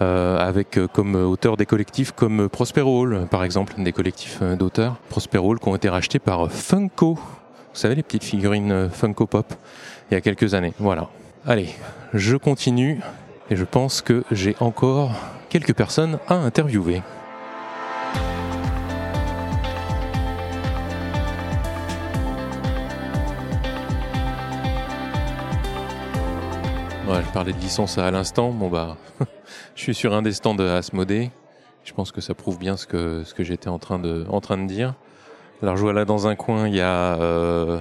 [0.00, 5.58] avec comme auteurs des collectifs comme Prospero Hall, par exemple, des collectifs d'auteurs Prospero Hall
[5.58, 7.14] qui ont été rachetés par Funko.
[7.14, 9.54] Vous savez, les petites figurines Funko Pop
[10.12, 10.74] il y a quelques années.
[10.78, 11.08] Voilà.
[11.46, 11.70] Allez,
[12.12, 13.00] je continue
[13.48, 15.12] et je pense que j'ai encore
[15.48, 17.00] quelques personnes à interviewer.
[27.08, 28.50] Je parlais de licence à l'instant.
[28.50, 28.98] Bon bah,
[29.74, 31.30] je suis sur un des stands de Asmodée.
[31.84, 34.42] Je pense que ça prouve bien ce que, ce que j'étais en, train de, en
[34.42, 34.92] train de dire.
[35.62, 37.80] Alors je vois là dans un coin, il y a euh,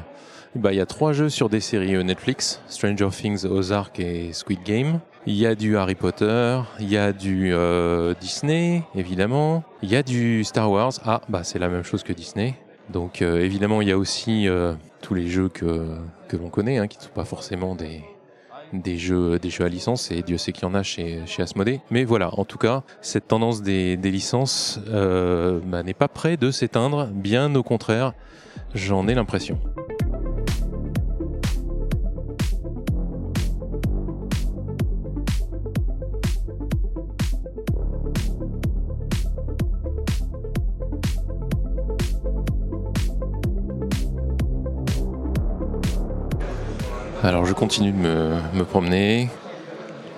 [0.55, 4.33] bah, il y a trois jeux sur des séries euh, Netflix, Stranger Things, Ozark et
[4.33, 4.99] Squid Game.
[5.25, 9.63] Il y a du Harry Potter, il y a du euh, Disney, évidemment.
[9.81, 10.93] Il y a du Star Wars.
[11.05, 12.55] Ah, bah c'est la même chose que Disney.
[12.89, 14.47] Donc euh, évidemment, il y a aussi
[15.01, 15.95] tous les jeux que,
[16.33, 18.01] l'on connaît, hein, qui ne sont pas forcément des,
[18.73, 21.45] des jeux, des jeux à licence, et Dieu sait qu'il y en a chez, chez.
[21.91, 26.51] Mais voilà, en tout cas, cette tendance des, des licences bah, n'est pas près de
[26.51, 28.13] s'éteindre, bien au contraire,
[28.73, 29.59] j'en ai l'impression.
[47.23, 49.29] Alors je continue de me, promener.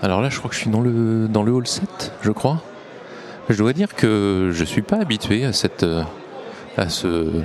[0.02, 2.62] Alors là, je crois que je suis dans le, hall 7, je crois.
[3.50, 5.86] Je dois dire que je ne suis pas habitué à, cette,
[6.78, 7.44] à, ce,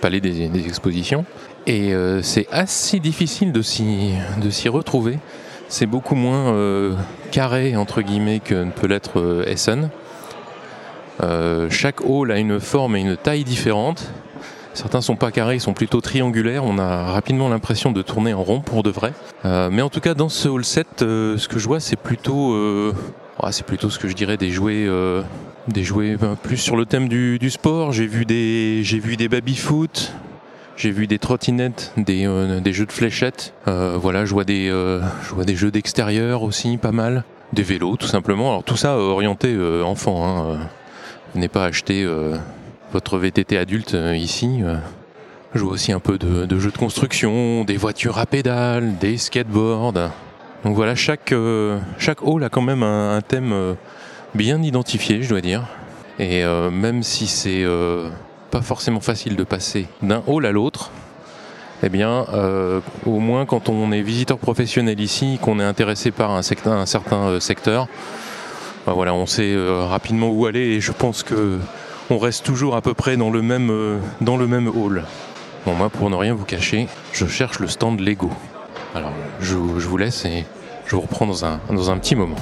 [0.00, 1.24] palais des, expositions.
[1.66, 4.14] Et euh, c'est assez difficile de s'y,
[4.68, 5.18] retrouver.
[5.68, 6.94] C'est beaucoup moins euh,
[7.32, 9.90] carré, entre guillemets, que ne peut l'être euh, Essen.
[11.70, 14.08] chaque hall a une forme et une taille différente.
[14.76, 16.62] Certains sont pas carrés, ils sont plutôt triangulaires.
[16.62, 19.14] On a rapidement l'impression de tourner en rond pour de vrai.
[19.46, 21.96] Euh, mais en tout cas, dans ce hall 7, euh, ce que je vois, c'est
[21.96, 22.92] plutôt, euh,
[23.52, 24.86] c'est plutôt ce que je dirais des jouets,
[25.68, 27.92] des jouets plus sur le thème du, sport.
[27.92, 30.12] J'ai vu des, j'ai vu des baby foot.
[30.76, 32.28] J'ai vu des trottinettes, des,
[32.62, 33.54] des jeux de fléchettes.
[33.64, 37.24] voilà, je vois des, je vois des jeux d'extérieur aussi, pas mal.
[37.54, 38.50] Des vélos, tout simplement.
[38.50, 40.26] Alors tout ça orienté enfant.
[40.26, 40.58] Hein.
[41.34, 42.06] Venez pas acheter
[42.92, 44.60] votre VTT adulte euh, ici.
[44.62, 44.76] Euh,
[45.54, 50.10] joue aussi un peu de, jeux de construction, des voitures à pédales, des skateboards.
[50.64, 53.76] Donc voilà, chaque, euh, chaque hall a quand même un, thème
[54.34, 55.62] bien identifié, je dois dire.
[56.18, 57.64] Et même si c'est
[58.50, 60.90] pas forcément facile de passer d'un hall à l'autre,
[61.82, 62.26] eh bien,
[63.06, 67.40] au moins quand on est visiteur professionnel ici, qu'on est intéressé par un, un certain
[67.40, 67.86] secteur,
[68.86, 69.56] bah voilà, on sait
[69.88, 71.58] rapidement où aller et je pense que
[72.10, 75.04] on reste toujours à peu près dans le même, euh, dans le même hall.
[75.64, 78.30] Bon, moi, pour ne rien vous cacher, je cherche le stand Lego.
[78.94, 80.44] Alors, je, vous laisse et
[80.86, 82.36] je vous reprends dans un petit moment.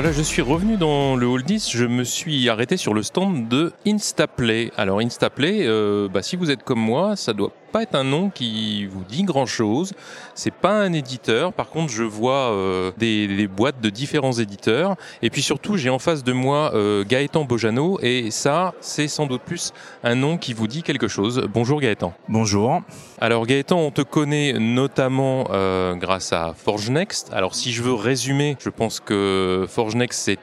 [0.00, 3.48] Voilà, je suis revenu dans le hall 10, je me suis arrêté sur le stand
[3.48, 4.70] de Instaplay.
[4.76, 8.30] Alors Instaplay, euh, bah, si vous êtes comme moi, ça doit pas être un nom
[8.30, 9.92] qui vous dit grand chose.
[10.34, 11.52] C'est pas un éditeur.
[11.52, 14.96] Par contre, je vois euh, des, boîtes de différents éditeurs.
[15.22, 17.98] Et puis surtout, j'ai en face de moi euh, Gaëtan Bojano.
[18.02, 21.46] Et ça, c'est sans doute plus un nom qui vous dit quelque chose.
[21.52, 22.12] Bonjour Gaëtan.
[22.28, 22.80] Bonjour.
[23.20, 27.32] Alors Gaëtan, on te connaît notamment euh, grâce à Forge Next.
[27.32, 30.38] Alors si je veux résumer, je pense que Forge Next, c'est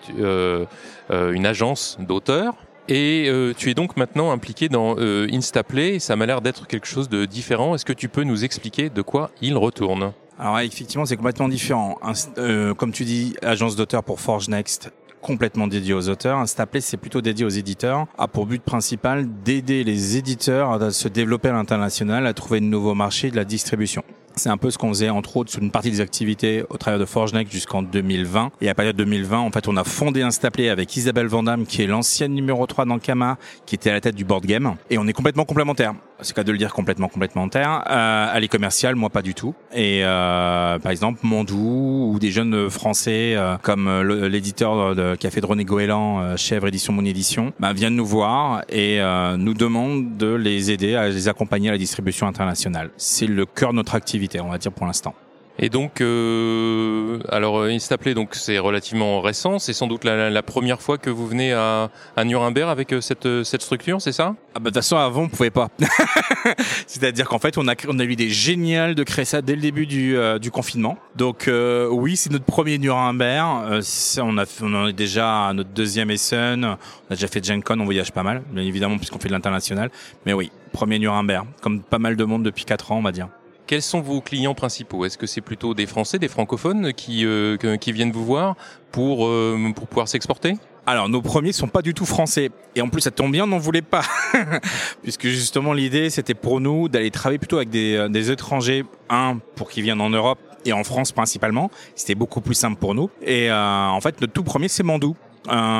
[1.10, 2.56] une agence d'auteurs
[2.88, 6.00] et euh, tu es donc maintenant impliqué dans euh, Instaplay.
[6.00, 7.76] Ça m'a l'air d'être quelque chose de différent.
[7.76, 10.14] Est-ce que tu peux nous expliquer de quoi il retourne?
[10.38, 11.98] Alors effectivement, c'est complètement différent.
[12.38, 16.38] Euh, comme tu dis, agence d'auteur pour Forge Next, complètement dédié aux auteurs.
[16.40, 21.08] Instaplay, c'est plutôt dédié aux éditeurs, a pour but principal d'aider les éditeurs à se
[21.08, 24.04] développer à l'international, à trouver de nouveaux marchés de la distribution.
[24.38, 27.00] C'est un peu ce qu'on faisait entre autres sur une partie des activités au travers
[27.00, 28.52] de ForgeNext jusqu'en 2020.
[28.62, 31.82] Et à partir de 2020, en fait, on a fondé Instaplay avec Isabelle Vandamme, qui
[31.82, 34.76] est l'ancienne numéro 3 dans Kama, qui était à la tête du board game.
[34.90, 35.94] Et on est complètement complémentaires.
[36.22, 37.84] C'est cas de le dire complètement complémentaire.
[37.90, 39.54] Euh, elle est commerciale, moi pas du tout.
[39.74, 45.32] Et euh, par exemple, Mondou ou des jeunes français euh, comme euh, l'éditeur qui a
[45.32, 49.00] fait René Goéland, euh, Chèvre Édition Mon Édition, bah, viennent nous voir et
[49.38, 52.90] nous demandent de les aider à les accompagner à la distribution internationale.
[52.98, 55.16] C'est le cœur de notre activité on va dire pour l'instant.
[55.58, 59.58] Et donc, euh, alors euh, Instaplay, donc c'est relativement récent.
[59.58, 61.90] C'est sans doute la, première fois que vous venez à,
[62.26, 64.36] Nuremberg avec euh, cette, cette structure, c'est ça?
[64.54, 65.70] Ah bah, De toute façon, avant, on pouvait pas.
[66.88, 69.62] C'est-à-dire qu'en fait, on a, on a eu des géniales de créer ça dès le
[69.62, 70.98] début du, du confinement.
[71.16, 73.82] Donc oui, c'est notre premier Nuremberg.
[74.18, 76.66] on, a, on en est déjà à notre deuxième Essen.
[76.66, 79.34] On a déjà fait Gen Con, on voyage pas mal, bien évidemment, puisqu'on fait de
[79.34, 79.90] l'international.
[80.26, 83.30] Mais oui, premier Nuremberg, comme pas mal de monde depuis 4 ans, on va dire.
[83.68, 85.05] Quels sont vos clients principaux?
[85.05, 88.55] Est-ce que c'est plutôt des Français, des francophones qui, euh, qui viennent vous voir
[88.91, 90.53] pour, euh, pour pouvoir s'exporter?
[90.86, 92.51] Alors nos premiers sont pas du tout français.
[92.76, 94.03] Et en plus ça tombe bien, on n'en voulait pas.
[95.01, 99.39] Puisque justement l'idée c'était pour nous d'aller travailler plutôt avec des, euh, des étrangers, un
[99.55, 103.09] pour qu'ils viennent en Europe et en France principalement, c'était beaucoup plus simple pour nous.
[103.24, 105.16] Et en fait notre tout premier c'est Mandou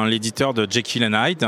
[0.08, 1.44] l'éditeur de Jekyll and Hyde,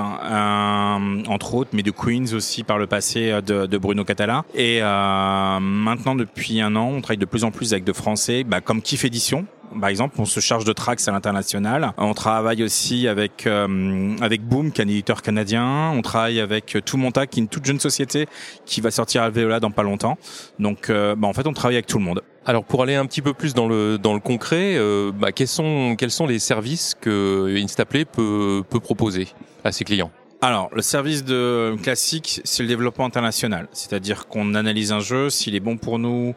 [1.28, 4.44] entre autres, mais de Queens aussi par le passé euh, de, de Bruno Catala.
[4.54, 8.44] Et euh, maintenant, depuis un an, on travaille de plus en plus avec de Français,
[8.44, 9.46] bah, comme Kif Édition,
[9.80, 11.92] par exemple, on se charge de tracks à l'international.
[11.98, 15.92] On travaille aussi avec euh, avec Boom, qui est un éditeur canadien.
[15.94, 18.28] On travaille avec Tout Monta, qui est une toute jeune société
[18.66, 20.18] qui va sortir à Veola dans pas longtemps.
[20.60, 22.22] Donc, euh, bah, en fait, on travaille avec tout le monde.
[22.50, 25.50] Alors pour aller un petit peu plus dans le dans le concret, euh, bah, quels
[25.50, 29.28] sont quels sont les services que Instaplay peut peut proposer
[29.66, 30.12] à ses clients?
[30.40, 33.68] Alors, le service de classique, c'est le développement international.
[33.74, 36.36] C'est-à-dire qu'on analyse un jeu, s'il est bon pour nous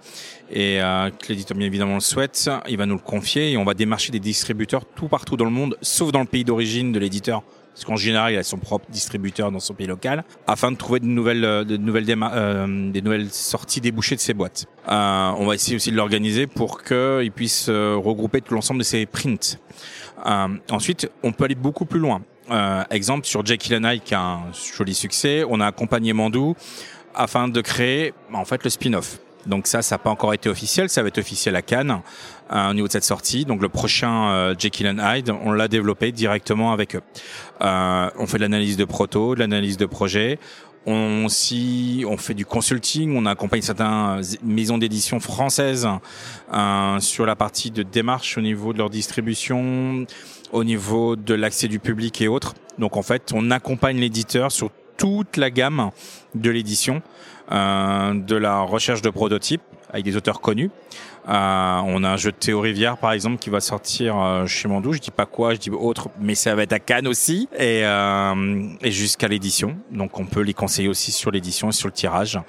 [0.50, 3.64] et euh, que l'éditeur bien évidemment le souhaite, il va nous le confier et on
[3.64, 6.98] va démarcher des distributeurs tout partout dans le monde, sauf dans le pays d'origine de
[6.98, 7.44] l'éditeur
[7.74, 11.00] parce qu'en général, il a son propre distributeur dans son pays local, afin de trouver
[11.00, 14.66] de nouvelles, euh, de nouvelles, euh, des nouvelles sorties débouchées de ses boîtes.
[14.88, 19.06] Euh, on va essayer aussi de l'organiser pour qu'il puisse regrouper tout l'ensemble de ses
[19.06, 19.58] prints.
[20.70, 22.22] Ensuite, on peut aller beaucoup plus loin.
[22.90, 26.56] exemple, sur Jackie Lanai, qui a un joli succès, on a accompagné Mandou
[27.14, 29.18] afin de créer en fait le spin-off.
[29.46, 32.00] Donc ça, ça n'a pas encore été officiel, ça va être officiel à Cannes
[32.52, 33.44] euh, au niveau de cette sortie.
[33.44, 37.02] Donc le prochain euh, Jekyll and Hyde, on l'a développé directement avec eux.
[37.62, 40.38] Euh, on fait de l'analyse de proto, de l'analyse de projet.
[40.86, 45.86] On aussi, on fait du consulting, on accompagne certaines maisons d'édition françaises
[46.54, 50.06] euh, sur la partie de démarche au niveau de leur distribution,
[50.52, 52.54] au niveau de l'accès du public et autres.
[52.78, 55.90] Donc en fait, on accompagne l'éditeur sur toute la gamme
[56.34, 57.02] de l'édition,
[57.50, 60.70] de la recherche de prototypes avec des auteurs connus.
[61.28, 64.68] Euh, on a un jeu de Théo Rivière par exemple qui va sortir euh, chez
[64.68, 64.92] Mandou.
[64.94, 67.82] Je dis pas quoi, je dis autre, mais ça va être à Cannes aussi et,
[67.84, 69.76] euh, et jusqu'à l'édition.
[69.90, 72.40] Donc on peut les conseiller aussi sur l'édition et sur le tirage.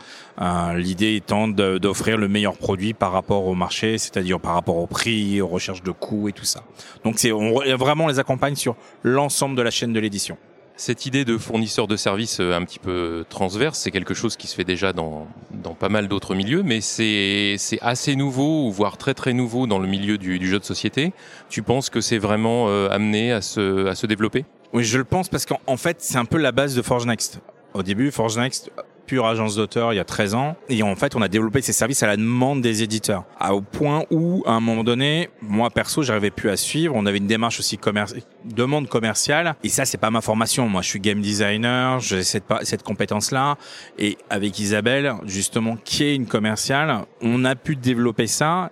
[0.41, 4.87] Euh, L'idée étant d'offrir le meilleur produit par rapport au marché, c'est-à-dire par rapport au
[4.87, 6.63] prix, aux recherches de coûts et tout ça.
[7.03, 10.37] Donc c'est on vraiment les accompagne sur l'ensemble de la chaîne de l'édition.
[10.83, 14.47] Cette idée de fournisseur de services euh, un petit peu transverse, c'est quelque chose qui
[14.47, 19.13] se fait déjà dans, dans pas mal d'autres milieux, mais c'est assez nouveau, voire très
[19.13, 21.13] très nouveau dans le milieu du, du jeu de société.
[21.49, 24.43] Tu penses que c'est vraiment euh, amené à se, à se développer?
[24.73, 27.41] Oui, je le pense parce qu'en fait, c'est un peu la base de Forge Next.
[27.75, 28.71] Au début, Forge Next
[29.19, 30.55] agence d'auteur il y a 13 ans.
[30.69, 33.25] Et en fait, on a développé ces services à la demande des éditeurs.
[33.39, 36.95] À, au point où, à un moment donné, moi perso, j'arrivais plus à suivre.
[36.95, 39.55] On avait une démarche aussi commerciale, demande commerciale.
[39.63, 40.67] Et ça, c'est pas ma formation.
[40.67, 41.99] Moi, je suis game designer.
[41.99, 43.57] J'ai cette, cette compétence-là.
[43.97, 48.71] Et avec Isabelle, justement, qui est une commerciale, on a pu développer ça.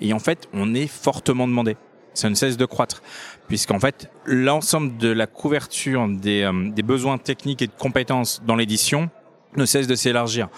[0.00, 1.76] Et en fait, on est fortement demandé.
[2.14, 3.02] Ça ne cesse de croître
[3.50, 8.54] puisqu'en fait l'ensemble de la couverture des, euh, des, besoins techniques et de compétences dans
[8.54, 9.10] l'édition
[9.56, 10.48] ne cesse de s'élargir.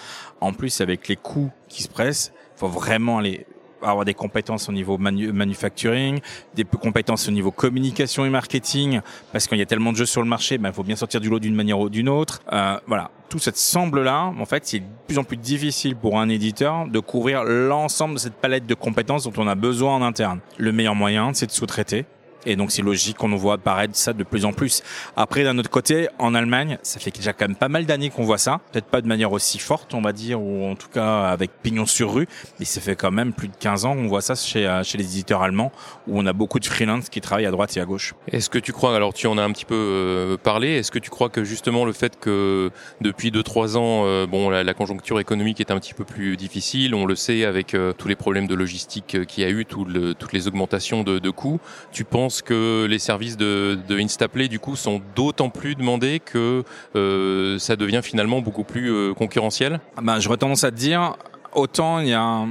[0.40, 3.46] En plus, avec les coûts qui se pressent, faut vraiment aller
[3.82, 6.20] avoir des compétences au niveau manufacturing,
[6.54, 9.00] des compétences au niveau communication et marketing,
[9.32, 11.20] parce qu'il y a tellement de jeux sur le marché, ben, il faut bien sortir
[11.20, 12.42] du lot d'une manière ou d'une autre.
[12.52, 16.28] Euh, voilà, tout cette semble-là, en fait, c'est de plus en plus difficile pour un
[16.28, 20.40] éditeur de couvrir l'ensemble de cette palette de compétences dont on a besoin en interne.
[20.58, 22.04] Le meilleur moyen, c'est de sous-traiter
[22.46, 24.82] Et donc c'est logique qu'on voit apparaître ça de plus en plus.
[25.16, 28.24] Après, d'un autre côté, en Allemagne, ça fait déjà quand même pas mal d'années qu'on
[28.24, 28.60] voit ça.
[28.72, 31.86] Peut-être pas de manière aussi forte, on va dire, ou en tout cas avec pignon
[31.86, 32.28] sur rue,
[32.58, 34.98] mais ça fait quand même plus de 15 ans qu'on voit ça chez, euh, chez
[34.98, 35.72] les éditeurs allemands,
[36.06, 38.14] où on a beaucoup de freelance qui travaillent à droite et à gauche.
[38.28, 40.98] Est-ce que tu crois, alors tu en as un petit peu euh, parlé, est-ce que
[40.98, 42.70] tu crois que justement le fait que
[43.00, 47.04] depuis 2-3 ans, euh, bon, la, conjoncture économique est un petit peu plus difficile, on
[47.04, 51.02] le sait avec tous les problèmes de logistique qu'il y a eu, toutes les augmentations
[51.02, 51.60] de, de coûts,
[51.92, 56.62] tu penses que les services de, de Instaplay du coup sont d'autant plus demandés que
[56.96, 61.16] euh, ça devient finalement beaucoup plus euh, concurrentiel ben, J'aurais tendance à te dire,
[61.52, 62.46] autant il y a,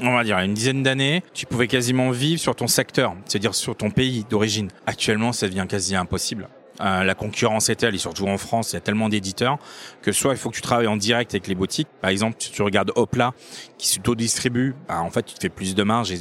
[0.00, 3.76] on va dire, une dizaine d'années, tu pouvais quasiment vivre sur ton secteur, c'est-à-dire sur
[3.76, 4.68] ton pays d'origine.
[4.86, 6.48] Actuellement, ça devient quasi impossible.
[6.80, 9.58] Euh, la concurrence est telle, et surtout en France, il y a tellement d'éditeurs
[10.02, 11.88] que soit il faut que tu travailles en direct avec les boutiques.
[12.00, 13.32] Par exemple, tu regardes Hopla
[13.78, 16.12] qui s'auto-distribue, ben, en fait, tu te fais plus de marge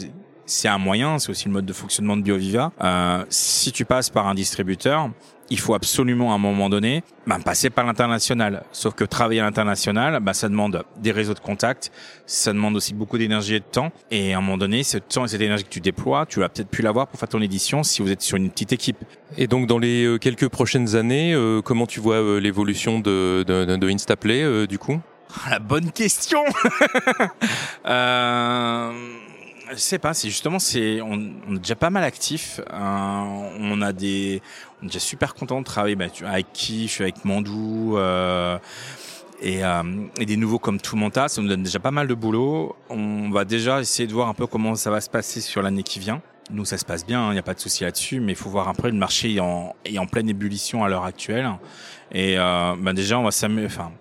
[0.46, 2.72] c'est un moyen, c'est aussi le mode de fonctionnement de BioViva.
[2.82, 5.10] Euh, si tu passes par un distributeur,
[5.50, 8.64] il faut absolument à un moment donné ben, passer par l'international.
[8.72, 11.92] Sauf que travailler à l'international, ben, ça demande des réseaux de contacts,
[12.26, 13.92] ça demande aussi beaucoup d'énergie et de temps.
[14.12, 16.50] Et à un moment donné, ce temps et cette énergie que tu déploies, tu vas
[16.50, 18.98] peut-être plus l'avoir pour faire ton édition si vous êtes sur une petite équipe.
[19.38, 23.44] Et donc dans les euh, quelques prochaines années, euh, comment tu vois euh, l'évolution de,
[23.46, 25.00] de, de Instaplay du coup?
[25.46, 26.44] Ah, La bonne question
[27.88, 28.92] euh
[29.72, 31.16] je sais pas, c'est justement, c'est, on,
[31.56, 32.60] est déjà pas mal actif.
[32.72, 34.42] Euh, on a des,
[34.82, 37.98] on est déjà super content de travailler bah, avec qui, je suis avec Mandou.
[37.98, 38.58] Euh,
[39.42, 39.84] et, euh,
[40.20, 42.76] et, des nouveaux comme tout Manta, ça nous donne déjà pas mal de boulot.
[42.90, 45.84] On va déjà essayer de voir un peu comment ça va se passer sur l'année
[45.84, 46.22] qui vient.
[46.52, 48.36] Nous, ça se passe bien, il hein, n'y a pas de souci là-dessus, mais il
[48.36, 51.50] faut voir un peu le marché est en, est en pleine ébullition à l'heure actuelle.
[52.12, 53.92] Et euh, bah déjà, on va enfin,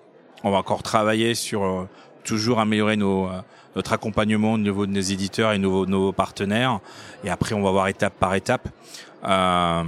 [0.42, 1.88] on va encore travailler sur euh,
[2.22, 3.30] toujours améliorer nos
[3.76, 6.80] notre accompagnement au niveau de nos éditeurs et nos, nos partenaires.
[7.24, 8.68] Et après, on va voir étape par étape.
[9.24, 9.82] Euh,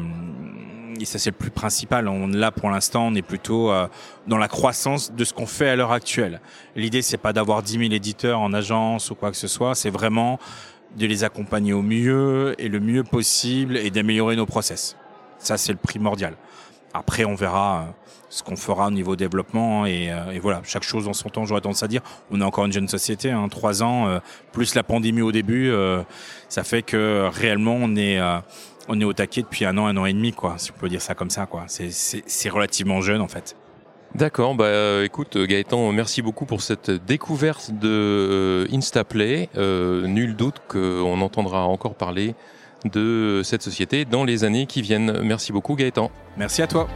[1.01, 2.09] et ça, c'est le plus principal.
[2.09, 3.87] On, là, pour l'instant, on est plutôt euh,
[4.27, 6.41] dans la croissance de ce qu'on fait à l'heure actuelle.
[6.75, 9.75] L'idée, c'est pas d'avoir 10 000 éditeurs en agence ou quoi que ce soit.
[9.75, 10.39] C'est vraiment
[10.97, 14.97] de les accompagner au mieux et le mieux possible et d'améliorer nos process.
[15.39, 16.35] Ça, c'est le primordial.
[16.95, 17.91] Après, on verra euh,
[18.37, 21.47] ce qu'on fera au niveau développement et, euh, et, voilà, chaque chose en son temps.
[21.47, 24.19] J'aurais tendance à dire, on est encore une jeune société, hein, trois ans euh,
[24.53, 25.73] plus la pandémie au début,
[26.49, 28.21] ça fait que réellement on est
[28.89, 30.89] on est au taquet depuis un an, un an et demi, quoi, si on peut
[30.89, 31.65] dire ça comme ça, quoi.
[31.69, 33.57] C'est relativement jeune en fait.
[34.15, 39.49] D'accord, bah écoute Gaëtan, merci beaucoup pour cette découverte de Instaplay.
[39.57, 42.35] nul doute qu'on entendra encore parler
[42.85, 45.21] de cette société dans les années qui viennent.
[45.23, 46.11] Merci beaucoup Gaëtan.
[46.37, 46.89] Merci à toi.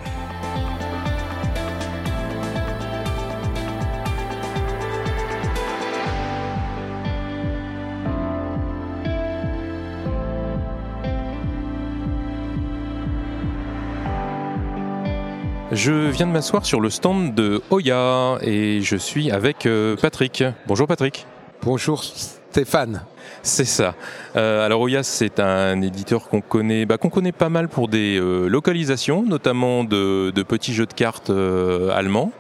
[15.73, 20.43] Je viens de m'asseoir sur le stand de Oya et je suis avec euh, Patrick.
[20.67, 21.27] Bonjour Patrick.
[21.63, 23.05] Bonjour Stéphane.
[23.43, 23.95] C'est ça.
[24.37, 28.19] Euh, alors Oyas, c'est un éditeur qu'on connaît, bah, qu'on connaît pas mal pour des
[28.19, 32.33] euh, localisations, notamment de, petits jeux de cartes euh, allemands.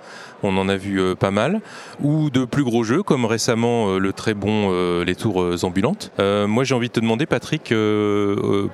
[0.42, 1.60] On en a vu pas mal,
[2.02, 4.70] ou de plus gros jeux comme récemment le très bon
[5.02, 6.12] Les Tours ambulantes.
[6.18, 7.74] moi, j'ai envie de te demander, Patrick,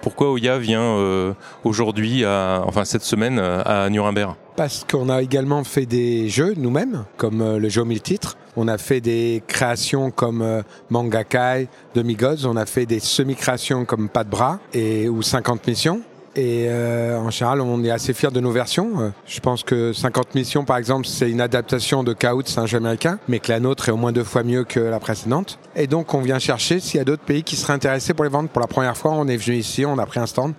[0.00, 4.34] pourquoi Oya vient aujourd'hui, enfin cette semaine, à Nuremberg?
[4.56, 8.78] Parce qu'on a également fait des jeux nous-mêmes, comme le jeu 1000 titres on a
[8.78, 12.46] fait des créations comme euh, Mangakai, Demi-Gods.
[12.46, 16.00] On a fait des semi-créations comme Pas de bras ou 50 missions.
[16.36, 19.00] Et euh, en général, on est assez fiers de nos versions.
[19.00, 22.66] Euh, je pense que 50 missions, par exemple, c'est une adaptation de Chaos, c'est un
[22.66, 25.58] jeu américain, mais que la nôtre est au moins deux fois mieux que la précédente.
[25.74, 28.30] Et donc, on vient chercher s'il y a d'autres pays qui seraient intéressés pour les
[28.30, 28.50] vendre.
[28.50, 30.52] Pour la première fois, on est venu ici, on a pris un stand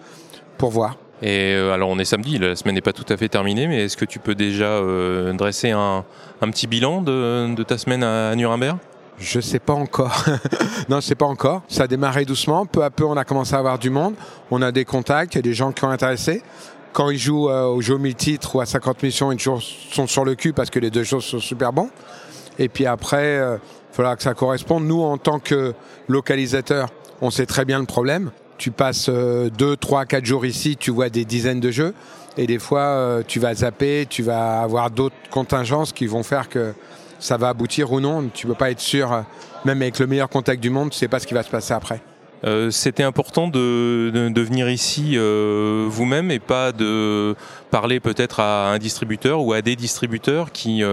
[0.57, 0.97] pour voir.
[1.21, 3.85] Et euh, alors on est samedi, la semaine n'est pas tout à fait terminée, mais
[3.85, 4.81] est-ce que tu peux déjà
[5.33, 6.03] dresser un,
[6.41, 8.77] petit bilan de, ta semaine à, Nuremberg?
[9.17, 10.25] Je sais pas encore.
[10.89, 11.61] non, je sais pas encore.
[11.67, 12.65] Ça a démarré doucement.
[12.65, 14.15] Peu à peu, on a commencé à avoir du monde.
[14.51, 16.43] On a des contacts, il y a des gens qui sont intéressés.
[16.93, 20.25] Quand ils jouent euh, au jeu 1000 titres ou à 50 missions, ils sont sur
[20.25, 21.89] le cul parce que les deux choses sont super bons.
[22.59, 24.85] Et puis après, il faudra que ça corresponde.
[24.85, 25.73] Nous, en tant que
[26.07, 26.89] localisateurs,
[27.21, 31.09] on sait très bien le problème tu passes 2, 3, 4 jours ici, tu vois
[31.09, 31.93] des dizaines de jeux.
[32.37, 36.49] Et des fois, euh, tu vas zapper, tu vas avoir d'autres contingences qui vont faire
[36.49, 36.73] que
[37.19, 38.29] ça va aboutir ou non.
[38.33, 39.21] Tu ne peux pas être sûr, euh,
[39.65, 41.49] même avec le meilleur contact du monde, tu ne sais pas ce qui va se
[41.49, 42.01] passer après.
[42.43, 47.35] Euh, c'était important de, de, venir ici vous-même et pas de
[47.71, 50.83] parler peut-être à un distributeur ou à des distributeurs qui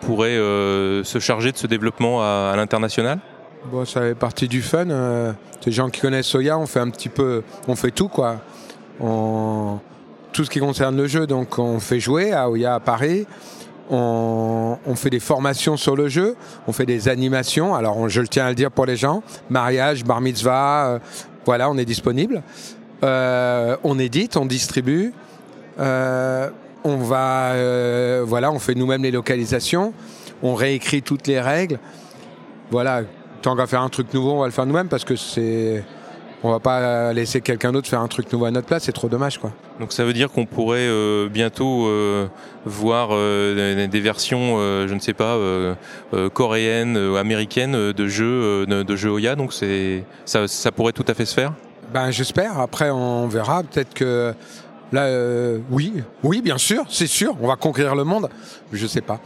[0.00, 3.18] pourraient se charger de ce développement à l'international
[3.66, 4.88] Bon, ça fait partie du fun.
[4.88, 5.32] Euh,
[5.66, 8.40] les gens qui connaissent Soya, on fait un petit peu, on fait tout quoi.
[9.00, 11.26] tout ce qui concerne le jeu.
[11.26, 13.26] Donc on fait jouer à Oya à Paris.
[13.90, 16.36] On, fait des formations sur le jeu,
[16.66, 17.74] on fait des animations.
[17.74, 20.98] Alors, je le tiens à le dire pour les gens mariage, bar mitzvah, euh,
[21.44, 22.42] voilà, on est disponible.
[23.04, 25.12] Euh, on édite, on distribue.
[25.78, 26.50] Euh,
[26.84, 27.54] on va,
[28.24, 29.92] voilà, on fait nous-mêmes les localisations.
[30.42, 31.78] On réécrit toutes les règles.
[32.70, 33.02] Voilà,
[33.42, 35.82] tant qu'à faire un truc nouveau, on va le faire nous-mêmes parce que c'est
[36.42, 39.08] on va pas laisser quelqu'un d'autre faire un truc nouveau à notre place, c'est trop
[39.08, 39.52] dommage quoi.
[39.80, 42.28] Donc ça veut dire qu'on pourrait euh, bientôt euh,
[42.64, 45.36] voir euh, des versions, je ne sais pas,
[46.32, 49.36] coréennes, américaines de jeux, de jeux Oya.
[49.36, 51.52] Donc c'est ça, ça pourrait tout à fait se faire.
[51.92, 52.60] Ben j'espère.
[52.60, 53.62] Après on verra.
[53.62, 54.34] Peut-être que
[54.92, 55.08] là,
[55.70, 57.36] oui, oui, bien sûr, c'est sûr.
[57.40, 58.28] On va conquérir le monde.
[58.72, 59.20] Je sais pas.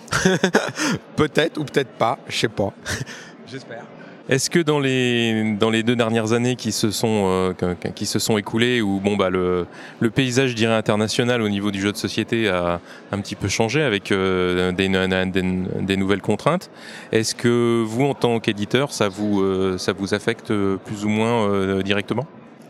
[1.17, 2.19] peut-être ou peut-être pas.
[2.29, 2.73] Je sais pas.
[3.47, 3.85] j'espère.
[4.29, 7.53] Est-ce que dans les, dans les deux dernières années qui se sont, euh,
[7.95, 9.67] qui se sont écoulées, où bon, bah, le,
[9.99, 13.49] le paysage je dirais, international au niveau du jeu de société a un petit peu
[13.49, 16.71] changé avec euh, des, nouvelles contraintes,
[17.11, 20.53] est-ce que vous, en tant qu'éditeur, ça, vous euh, ça vous affecte
[20.85, 22.27] plus ou moins directement?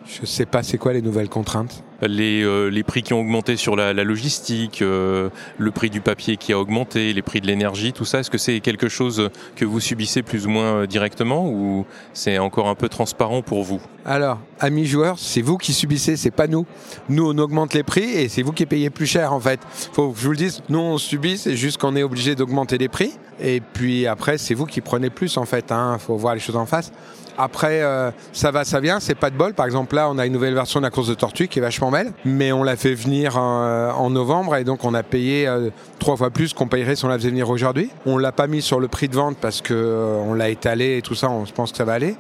[0.07, 1.83] Je sais pas, c'est quoi les nouvelles contraintes?
[2.01, 6.01] Les, euh, les, prix qui ont augmenté sur la, la logistique, euh, le prix du
[6.01, 9.31] papier qui a augmenté, les prix de l'énergie, tout ça, est-ce que c'est quelque chose
[9.55, 13.63] que vous subissez plus ou moins euh, directement ou c'est encore un peu transparent pour
[13.63, 13.81] vous?
[14.05, 16.67] Alors, amis joueurs, c'est vous qui subissez, c'est pas nous.
[17.09, 19.61] Nous, on augmente les prix et c'est vous qui payez plus cher en fait.
[19.93, 22.79] Faut que je vous le dise, nous on subit, c'est juste qu'on est obligé d'augmenter
[22.79, 25.71] les prix et puis après, c'est vous qui prenez plus en fait.
[25.73, 25.99] Hein.
[25.99, 26.93] Faut voir les choses en face.
[27.39, 29.55] Après, euh, ça va, ça vient, c'est pas de bol.
[29.55, 31.62] Par exemple, là, on a une nouvelle version de la course de tortue qui est
[31.62, 35.03] vachement belle, mais on l'a fait venir en, euh, en, novembre et donc on a
[35.03, 37.91] payé euh, trois fois plus qu'on payerait si on la faisait venir aujourd'hui.
[38.05, 40.99] On l'a pas mis sur le prix de vente parce que euh, on l'a étalé
[40.99, 42.16] et tout ça, on pense que ça va aller.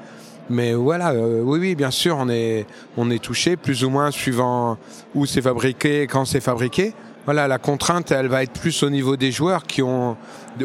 [0.50, 4.76] Mais voilà, oui, oui, bien sûr, on est, on est touché, plus ou moins suivant
[5.14, 6.94] où c'est fabriqué, quand c'est fabriqué.
[7.24, 10.16] Voilà, la contrainte, elle va être plus au niveau des joueurs qui ont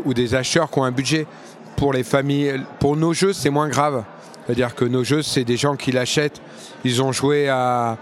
[0.03, 1.27] ou des acheteurs qui ont un budget.
[1.75, 4.03] Pour les familles, pour nos jeux, c'est moins grave.
[4.47, 6.41] C'est-à-dire que nos jeux, c'est des gens qui l'achètent.
[6.85, 7.97] Ils ont joué à,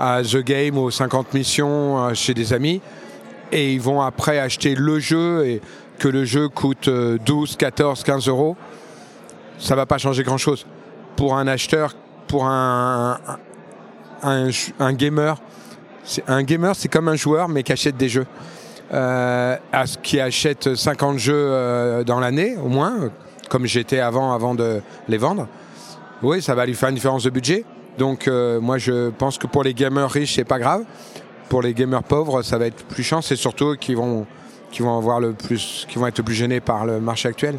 [0.00, 2.80] The Game aux 50 missions chez des amis
[3.50, 5.60] et ils vont après acheter le jeu et
[5.98, 8.56] que le jeu coûte 12, 14, 15 euros.
[9.58, 10.66] Ça va pas changer grand-chose.
[11.16, 11.96] Pour un acheteur,
[12.28, 13.18] pour un
[14.92, 15.40] gamer,
[16.26, 18.26] un gamer, c'est comme un joueur mais qui achète des jeux.
[18.92, 19.56] Euh,
[20.02, 23.10] qui achète 50 jeux euh, dans l'année au moins,
[23.50, 25.46] comme j'étais avant, avant de les vendre
[26.22, 27.64] oui, ça va lui faire une différence de budget.
[27.98, 30.84] Donc euh, moi je pense que pour les gamers riches c'est pas grave.
[31.48, 33.22] Pour les gamers pauvres ça va être plus chiant.
[33.22, 34.26] C'est surtout qui vont
[34.70, 37.58] qui vont avoir le plus, qui vont être le plus gênés par le marché actuel.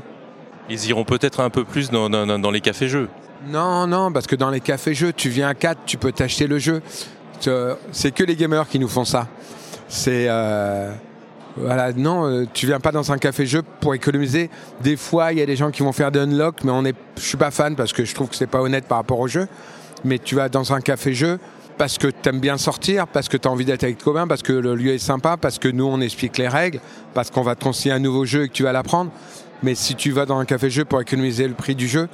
[0.69, 3.09] Ils iront peut-être un peu plus dans, dans, dans les cafés-jeux.
[3.47, 6.59] Non, non, parce que dans les cafés-jeux, tu viens à 4, tu peux t'acheter le
[6.59, 6.81] jeu.
[7.91, 9.27] C'est que les gamers qui nous font ça.
[9.87, 10.93] C'est euh,
[11.57, 14.49] voilà, non, euh, tu viens pas dans un café-jeu pour économiser.
[14.81, 16.95] Des fois, il y a des gens qui vont faire des unlock, mais on est,
[17.17, 19.27] je suis pas fan parce que je trouve que c'est pas honnête par rapport au
[19.27, 19.47] jeu.
[20.05, 21.39] Mais tu vas dans un café-jeu
[21.77, 24.41] parce que tu aimes bien sortir, parce que tu as envie d'être avec copains, parce
[24.41, 26.79] que le lieu est sympa, parce que nous on explique les règles,
[27.13, 29.11] parce qu'on va te conseiller un nouveau jeu et que tu vas l'apprendre.
[29.63, 32.07] Mais si tu vas dans un café-jeu pour économiser le prix du jeu,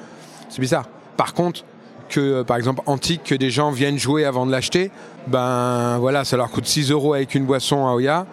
[0.49, 0.88] c'est bizarre.
[1.17, 1.63] Par contre,
[2.09, 4.91] que euh, par exemple Antique, que des gens viennent jouer avant de l'acheter,
[5.27, 8.25] ben voilà, ça leur coûte 6 euros avec une boisson à Oya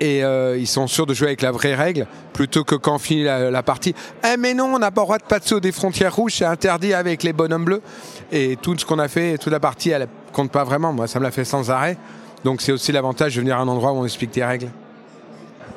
[0.00, 3.24] et euh, ils sont sûrs de jouer avec la vraie règle plutôt que quand finit
[3.24, 3.94] la, partie.
[4.24, 6.94] Eh mais non, on n'a pas le droit de passer des frontières rouges, c'est interdit
[6.94, 7.82] avec les bonhommes bleus.
[8.30, 10.92] Et tout ce qu'on a fait, toute la partie, elle compte pas vraiment.
[10.92, 11.96] Moi, ça me l'a fait sans arrêt.
[12.44, 14.68] Donc c'est aussi l'avantage de venir à un endroit où on explique tes règles.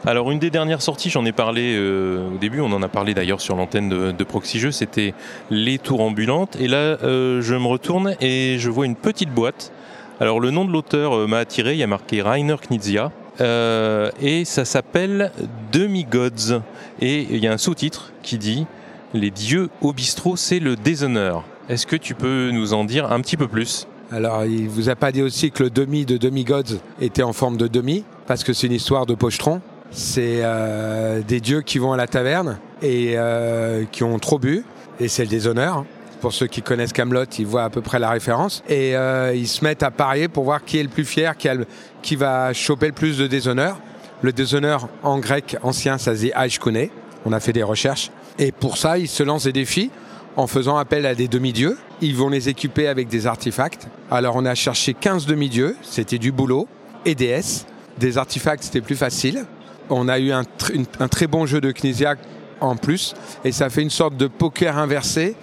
[0.06, 3.14] Alors une des dernières sorties, j'en ai parlé euh, au début, on en a parlé
[3.14, 5.14] d'ailleurs sur l'antenne de, de Proxy Jeux, c'était
[5.52, 6.58] les tours ambulantes.
[6.60, 9.72] Et là, euh, je me retourne et je vois une petite boîte.
[10.20, 13.12] Alors le nom de l'auteur m'a attiré, il y a marqué Rainer Knizia.
[13.40, 15.32] Euh, et ça s'appelle
[15.72, 16.62] Demi-Gods.
[17.00, 18.66] Et il y a un sous-titre qui dit
[19.14, 21.44] Les dieux au bistrot, c'est le déshonneur.
[21.70, 23.88] Est-ce que tu peux nous en dire un petit peu plus?
[24.12, 27.56] Alors, il vous a pas dit aussi que le demi de Demi-Gods était en forme
[27.56, 29.62] de demi, parce que c'est une histoire de pochetron.
[29.90, 34.66] C'est euh, des dieux qui vont à la taverne et euh, qui ont trop bu,
[35.00, 35.86] et c'est le déshonneur.
[36.20, 38.64] Pour ceux qui connaissent Camelot, ils voient à peu près la référence.
[38.70, 41.48] Et euh, ils se mettent à parier pour voir qui est le plus fier, qui,
[41.50, 41.66] a le,
[42.02, 43.78] qui va choper le plus de déshonneur.
[44.22, 46.88] Le déshonneur en grec ancien, ça se dit Aishkone.
[47.26, 48.12] On a fait des recherches.
[48.40, 49.92] Et pour ça, ils se lancent des défis
[50.38, 51.78] en faisant appel à des demi-dieux.
[52.02, 53.88] Ils vont les équiper avec des artefacts.
[54.10, 56.68] Alors on a cherché 15 demi-dieux, c'était du boulot,
[57.06, 57.66] et déesses.
[57.98, 59.46] Des artefacts, c'était plus facile.
[59.90, 62.16] On a eu un, très bon jeu de Knizia
[62.62, 65.36] en plus, et ça fait une sorte de poker inversé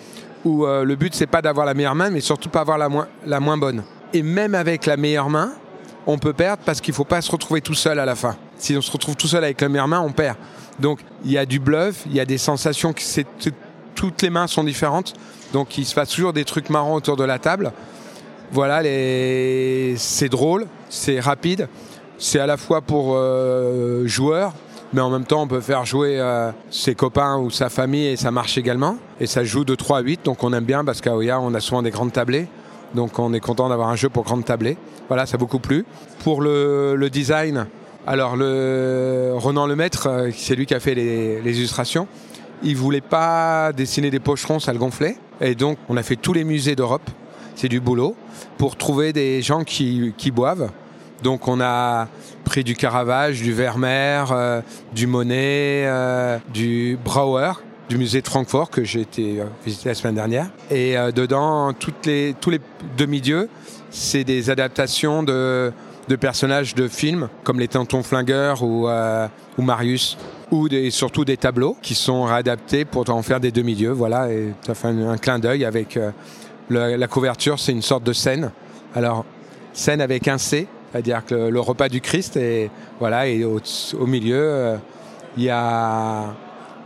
[0.45, 3.41] où euh, le but c'est pas d'avoir la meilleure main, mais surtout pas avoir la
[3.41, 3.83] moins bonne.
[4.15, 5.53] Et même avec la meilleure main,
[6.09, 8.35] on peut perdre parce qu'il ne faut pas se retrouver tout seul à la fin.
[8.57, 10.37] Si on se retrouve tout seul avec la meilleure main, on perd.
[10.81, 12.95] Donc il y a du bluff, il y a des sensations
[13.95, 15.13] toutes les mains sont différentes.
[15.53, 17.73] Donc il se passe toujours des trucs marrants autour de la table.
[18.53, 21.69] Voilà, c'est drôle, c'est rapide.
[22.17, 24.55] C'est à la fois pour euh, joueurs,
[24.95, 28.17] mais en même temps on peut faire jouer euh, ses copains ou sa famille et
[28.17, 28.97] ça marche également.
[29.21, 31.53] Et ça joue de 3 à 8, donc on aime bien parce qu'à Oya on
[31.53, 32.49] a souvent des grandes tablées.
[32.95, 34.79] Donc on est content d'avoir un jeu pour grande tablée.
[35.09, 35.87] Voilà, ça a beaucoup plu.
[36.23, 37.67] Pour le, design,
[38.07, 42.07] alors le Ronan Lemaître, euh, c'est lui qui a fait les, illustrations.
[42.63, 45.17] Il voulait pas dessiner des pocherons, ça le gonflait.
[45.41, 47.09] Et donc on a fait tous les musées d'Europe,
[47.55, 48.17] c'est du boulot,
[48.59, 50.71] pour trouver des gens qui, boivent.
[51.23, 52.09] Donc on a
[52.45, 54.61] pris du Caravage, du Vermeer, euh,
[54.93, 57.53] du Monet, euh, du Brauer,
[57.89, 60.51] du musée de Francfort que j'ai été visiter la semaine dernière.
[60.71, 62.61] Et dedans, toutes les, tous les
[62.99, 63.49] demi-dieux,
[63.91, 65.73] c'est des adaptations de,
[66.21, 69.27] personnages de films, comme les Tintons Flingueurs ou, euh,
[69.57, 70.19] ou Marius,
[70.51, 73.91] ou surtout des tableaux qui sont réadaptés pour en faire des demi-dieux.
[73.91, 75.99] Voilà, et ça fait un, clin d'œil avec
[76.71, 78.51] la couverture, c'est une sorte de scène.
[78.95, 79.25] Alors,
[79.73, 83.61] scène avec un C, c'est-à-dire que le, repas du Christ, et voilà, et au,
[84.07, 84.79] milieu,
[85.37, 86.35] il y a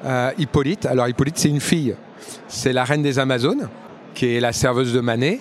[0.05, 0.87] euh, Hippolyte.
[0.87, 1.95] Alors Hippolyte, c'est une fille.
[2.49, 3.69] C'est la reine des Amazones,
[4.15, 5.41] qui est la serveuse de Manet.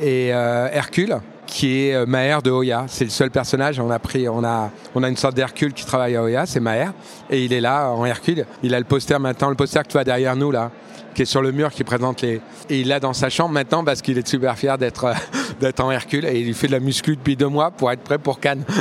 [0.00, 2.84] Et euh, Hercule, qui est euh, Maher de Oya.
[2.88, 3.78] C'est le seul personnage.
[3.78, 6.60] On a pris, on a, on a une sorte d'Hercule qui travaille à Oya, c'est
[6.60, 6.92] Maher.
[7.28, 8.46] Et il est là en Hercule.
[8.62, 10.70] Il a le poster maintenant, le poster que tu vois derrière nous là,
[11.14, 12.40] qui est sur le mur, qui présente les.
[12.70, 15.12] Et il l'a dans sa chambre maintenant parce qu'il est super fier d'être,
[15.60, 18.18] d'être en Hercule et il fait de la muscu depuis deux mois pour être prêt
[18.18, 18.64] pour Cannes.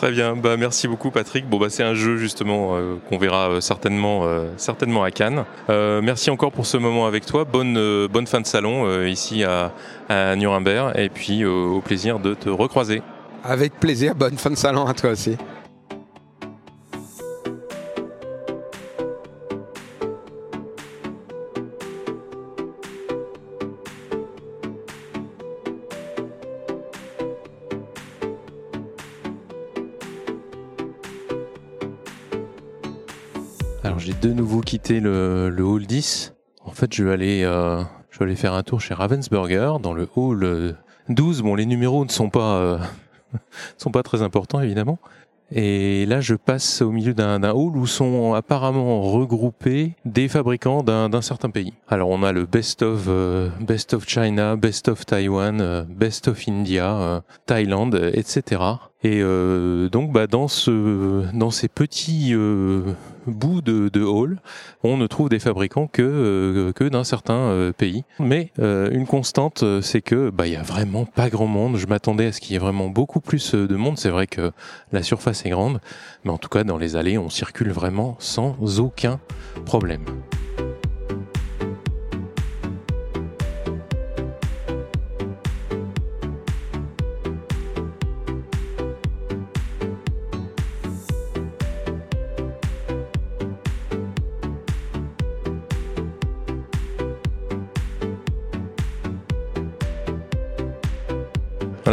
[0.00, 1.46] Très bien, bah, merci beaucoup Patrick.
[1.46, 5.44] Bon, bah, c'est un jeu justement euh, qu'on verra euh, certainement, euh, certainement à Cannes.
[5.68, 7.44] merci encore pour ce moment avec toi.
[7.44, 9.72] Bonne, bonne fin de salon ici à,
[10.36, 13.02] Nuremberg et puis au plaisir de te recroiser.
[13.44, 15.36] Avec plaisir, bonne fin de salon à toi aussi.
[33.98, 36.34] J'ai de nouveau quitté le, hall 10.
[36.64, 39.92] En fait, je vais aller, euh, je vais aller faire un tour chez Ravensburger dans
[39.92, 40.76] le hall
[41.08, 41.42] 12.
[41.42, 42.78] Bon, les numéros ne sont pas, euh,
[43.76, 44.98] sont pas très importants évidemment.
[45.52, 51.22] Et là, je passe au milieu d'un hall où sont apparemment regroupés des fabricants d'un
[51.22, 51.72] certain pays.
[51.88, 56.46] Alors, on a le Best of euh, Best of China, Best of Taiwan, Best of
[56.46, 58.60] India, Thaïlande, etc.
[59.02, 59.22] Et
[59.90, 62.34] donc, bah, dans ce, dans ces petits
[63.26, 64.40] bout de, de, hall,
[64.82, 68.04] on ne trouve des fabricants que, euh, que d'un certain euh, pays.
[68.18, 71.76] Mais euh, une constante, c'est que bah a vraiment pas grand monde.
[71.76, 73.98] Je m'attendais à ce qu'il y ait vraiment beaucoup plus de monde.
[73.98, 74.52] C'est vrai que
[74.92, 75.80] la surface est grande,
[76.24, 79.20] mais en tout cas dans les allées, on circule vraiment sans aucun
[79.64, 80.04] problème.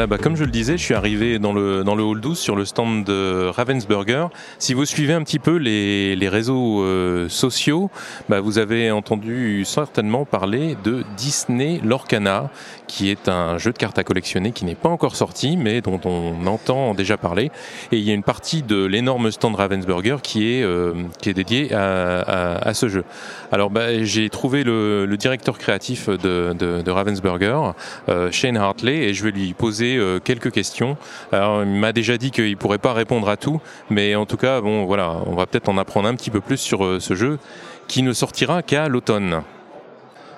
[0.06, 2.56] Bah, comme je le disais, je suis arrivé dans le, dans le hall 12 sur
[2.56, 4.28] le stand de Ravensburger.
[4.60, 7.90] Si vous suivez un petit peu les, les réseaux euh, sociaux,
[8.30, 12.52] bah, vous avez entendu certainement parler de Disney Lorcana,
[12.86, 16.00] qui est un jeu de cartes à collectionner qui n'est pas encore sorti, mais dont
[16.06, 17.50] on entend déjà parler.
[17.92, 21.34] Et il y a une partie de l'énorme stand Ravensburger qui est, euh, qui est
[21.34, 23.04] dédiée à, à, ce jeu.
[23.52, 27.74] Alors bah, j'ai trouvé le, directeur créatif de, de, de Ravensburger,
[28.10, 30.98] euh, Shane Hartley, et je vais lui poser euh, quelques questions.
[31.32, 34.60] Alors, il m'a déjà dit qu'il pourrait pas répondre à tout, mais en tout cas,
[34.60, 37.40] bon, voilà, on va peut-être en apprendre un petit peu plus sur euh, ce jeu
[37.88, 39.44] qui ne sortira qu'à l'automne.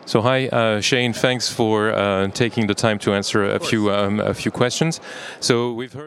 [0.09, 1.13] So hi, uh, Shane.
[1.13, 4.19] Thanks for uh, taking the time to answer a few um,
[4.51, 4.99] questions.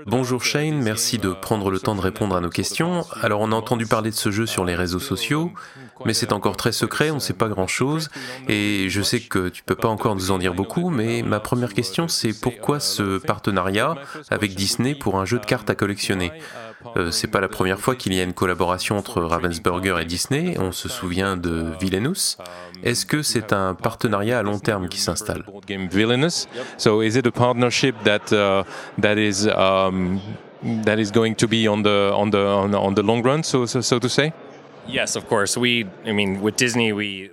[0.07, 3.05] Bonjour Shane, merci de prendre le temps de répondre à nos questions.
[3.23, 5.53] Alors on a entendu parler de ce jeu sur les réseaux sociaux
[6.05, 8.09] mais c'est encore très secret, on ne sait pas grand-chose,
[8.49, 11.75] et je sais que tu peux pas encore nous en dire beaucoup, mais ma première
[11.75, 13.95] question c'est pourquoi ce partenariat
[14.31, 16.33] avec Disney pour un jeu de cartes à collectionner?
[16.97, 20.57] Euh, C'est pas la première fois qu'il y a une collaboration entre Ravensburger et Disney,
[20.59, 22.37] on se souvient de Villainous.
[22.83, 25.45] Est-ce que c'est un partenariat à long terme qui s'installe?
[30.85, 33.99] That is going to be on the on the on the long run, so, so
[33.99, 34.33] to say?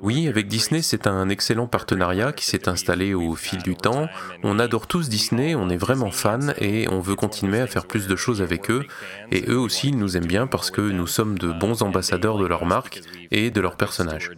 [0.02, 4.08] Oui, avec Disney, c'est un excellent partenariat qui s'est installé au fil du temps.
[4.44, 8.08] On adore tous Disney, on est vraiment fans et on veut continuer à faire plus
[8.08, 8.86] de choses avec eux.
[9.32, 12.46] Et eux aussi, ils nous aiment bien parce que nous sommes de bons ambassadeurs de
[12.46, 13.02] leur marque
[13.32, 14.32] et de leurs personnages.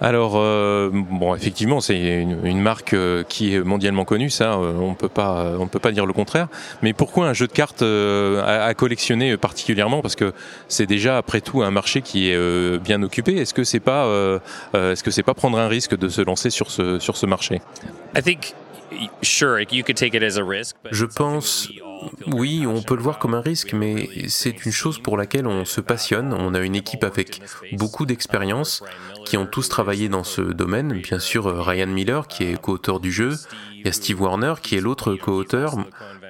[0.00, 4.94] Alors, euh, bon, effectivement, c'est une, marque euh, qui est mondialement connue, ça, euh, on
[4.94, 6.48] peut pas, on peut pas dire le contraire.
[6.82, 10.02] Mais pourquoi un jeu de cartes à, collectionner particulièrement?
[10.02, 10.32] Parce que
[10.68, 13.36] c'est déjà, après tout, un marché qui est bien occupé.
[13.36, 14.06] Est-ce que c'est pas,
[14.74, 17.60] est-ce que c'est pas prendre un risque de se lancer sur ce sur ce marché?
[20.90, 21.68] Je pense
[22.26, 25.64] oui, on peut le voir comme un risque, mais c'est une chose pour laquelle on
[25.64, 26.32] se passionne.
[26.32, 27.40] On a une équipe avec
[27.72, 28.82] beaucoup d'expérience
[29.24, 31.00] qui ont tous travaillé dans ce domaine.
[31.00, 33.34] Bien sûr, Ryan Miller, qui est co-auteur du jeu.
[33.76, 35.76] Il y a Steve Warner, qui est l'autre co-auteur.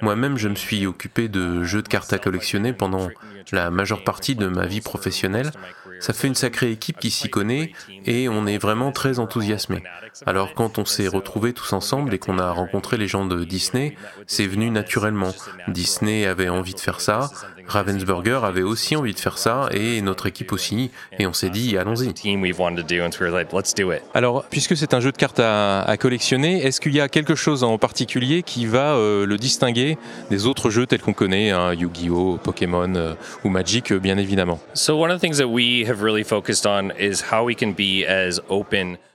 [0.01, 3.09] Moi-même, je me suis occupé de jeux de cartes à collectionner pendant
[3.51, 5.51] la majeure partie de ma vie professionnelle.
[5.99, 7.71] Ça fait une sacrée équipe qui s'y connaît
[8.05, 9.83] et on est vraiment très enthousiasmé.
[10.25, 13.95] Alors quand on s'est retrouvés tous ensemble et qu'on a rencontré les gens de Disney,
[14.27, 15.33] c'est venu naturellement.
[15.67, 17.29] Disney avait envie de faire ça,
[17.67, 21.77] Ravensburger avait aussi envie de faire ça et notre équipe aussi et on s'est dit
[21.77, 22.07] allons-y.
[24.13, 27.63] Alors puisque c'est un jeu de cartes à, collectionner, est-ce qu'il y a quelque chose
[27.63, 29.97] en particulier qui va euh, le distinguer
[30.29, 33.13] des autres jeux tels qu'on connaît, hein, Yu-Gi-Oh, Pokémon euh,
[33.43, 34.59] ou Magic euh, bien évidemment?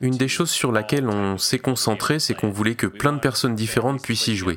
[0.00, 3.54] Une des choses sur laquelle on s'est concentré, c'est qu'on voulait que plein de personnes
[3.54, 4.56] différentes puissent y jouer.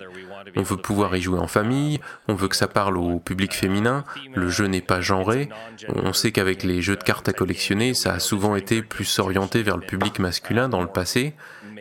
[0.56, 4.04] On veut pouvoir y jouer en famille, on veut que ça parle au public féminin,
[4.34, 5.50] le jeu n'est pas genré.
[5.90, 9.64] On sait qu'avec les jeux de cartes à collectionner, ça a souvent été plus orienté
[9.64, 11.34] vers le public masculin dans le passé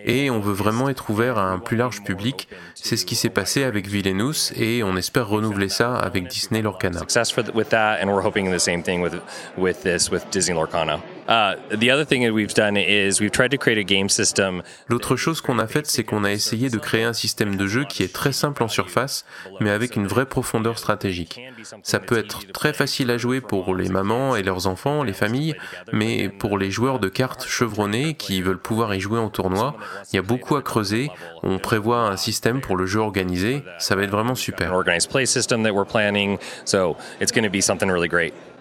[0.05, 2.49] et on veut vraiment être ouvert à un plus large public.
[2.75, 7.01] C'est ce qui s'est passé avec Villainous et on espère renouveler ça avec Disney Lorcana.
[14.89, 17.85] L'autre chose qu'on a faite, c'est qu'on a essayé de créer un système de jeu
[17.85, 19.25] qui est très simple en surface,
[19.61, 21.41] mais avec une vraie profondeur stratégique.
[21.83, 25.55] Ça peut être très facile à jouer pour les mamans et leurs enfants, les familles,
[25.93, 29.77] mais pour les joueurs de cartes chevronnés qui veulent pouvoir y jouer en tournoi,
[30.13, 31.11] il y a beaucoup à creuser.
[31.43, 33.65] On prévoit un système pour le jeu organisé.
[33.79, 34.73] Ça va être vraiment super.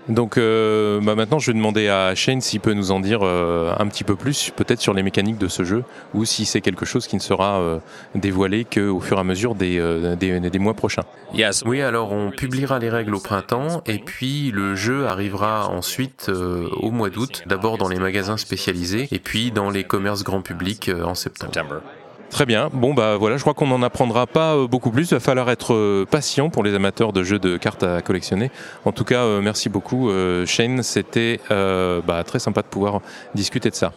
[0.09, 3.73] Donc euh, bah maintenant, je vais demander à Shane s'il peut nous en dire euh,
[3.77, 5.83] un petit peu plus, peut-être sur les mécaniques de ce jeu,
[6.13, 7.79] ou si c'est quelque chose qui ne sera euh,
[8.15, 9.79] dévoilé qu'au fur et à mesure des,
[10.19, 11.03] des, des, mois prochains.
[11.33, 11.63] Yes.
[11.65, 16.91] Oui, alors on publiera les règles au printemps, et puis le jeu arrivera ensuite au
[16.91, 21.15] mois d'août, d'abord dans les magasins spécialisés, et puis dans les commerces grand public en
[21.15, 21.81] septembre.
[22.31, 22.69] Très bien.
[22.71, 25.11] Bon bah voilà, je crois qu'on n'en apprendra pas euh, beaucoup plus.
[25.11, 28.51] Il va falloir être euh, patient pour les amateurs de jeux de cartes à collectionner.
[28.85, 30.09] En tout cas, euh, merci beaucoup
[30.45, 30.81] Shane.
[30.81, 33.01] C'était bah, très sympa de pouvoir
[33.35, 33.91] discuter de ça.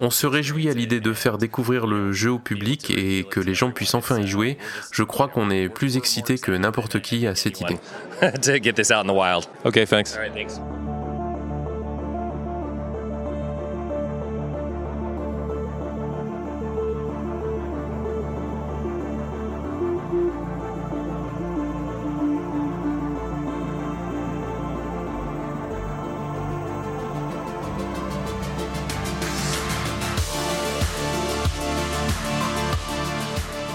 [0.00, 3.54] On se réjouit à l'idée de faire découvrir le jeu au public et que les
[3.54, 4.56] gens puissent enfin y jouer.
[4.92, 7.76] Je crois qu'on est plus excité que n'importe qui à cette idée.
[9.64, 10.16] Ok, thanks.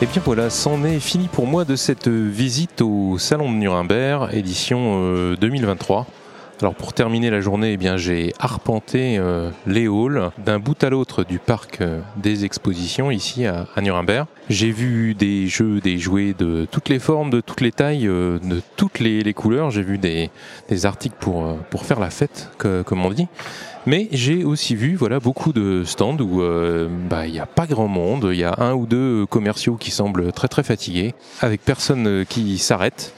[0.01, 4.30] Et bien voilà, c'en est fini pour moi de cette visite au Salon de Nuremberg,
[4.31, 5.99] édition 2023.
[5.99, 10.81] Euh, Alors pour terminer la journée, eh bien j'ai arpenté euh, les halls d'un bout
[10.85, 14.27] à l'autre du parc euh, des expositions ici à, Nuremberg.
[14.49, 18.61] J'ai vu des jeux, des jouets de toutes les formes, de toutes les tailles, de
[18.77, 19.69] toutes les, couleurs.
[19.69, 20.30] J'ai vu des,
[20.85, 23.27] articles pour faire la fête, comme on dit.
[23.89, 27.65] Mais j'ai aussi vu voilà, beaucoup de stands où euh, bah, il n'y a pas
[27.65, 31.65] grand monde, il y a un ou deux commerciaux qui semblent très très fatigués, avec
[31.65, 33.15] personne qui s'arrête.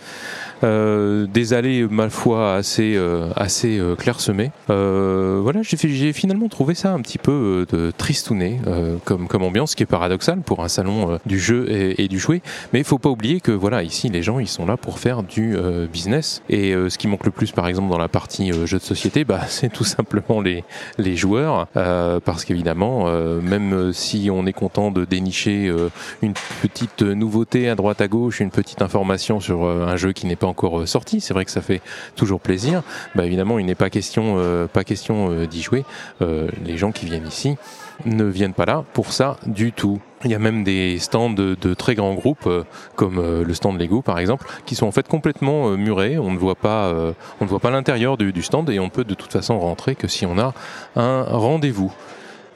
[0.64, 4.52] Euh, des allées ma foi assez euh, assez euh, clairsemées.
[4.68, 8.60] voilà, j'ai finalement trouvé ça un petit peu de tristouné
[9.06, 12.42] comme comme ambiance, ce qui est paradoxal pour un salon du jeu et, du jouet.
[12.74, 15.24] Mais il faut pas oublier que voilà, ici les gens ils sont là pour faire
[15.24, 15.56] du
[15.92, 16.42] business.
[16.50, 19.42] Et ce qui manque le plus, par exemple, dans la partie jeu de société, bah,
[19.48, 20.64] c'est tout simplement les
[20.98, 23.12] les joueurs, parce qu'évidemment,
[23.42, 25.74] même si on est content de dénicher
[26.22, 30.36] une petite nouveauté à droite à gauche, une petite information sur un jeu qui n'est
[30.36, 31.22] pas encore sorti.
[31.22, 31.82] C'est vrai que ça fait
[32.16, 32.84] toujours plaisir.
[33.16, 34.38] Bah, évidemment, il n'est pas question,
[34.72, 35.84] pas question d'y jouer.
[36.20, 37.58] les gens qui viennent ici
[38.06, 40.00] ne viennent pas là pour ça du tout.
[40.24, 42.48] Il y a même des stands de, très grands groupes,
[42.96, 46.18] comme le stand Lego par exemple, qui sont en fait complètement murés.
[46.18, 46.94] On ne voit pas,
[47.40, 49.96] on ne voit pas l'intérieur du, du stand et on peut de toute façon rentrer
[49.96, 50.54] que si on a
[50.96, 51.92] un rendez-vous.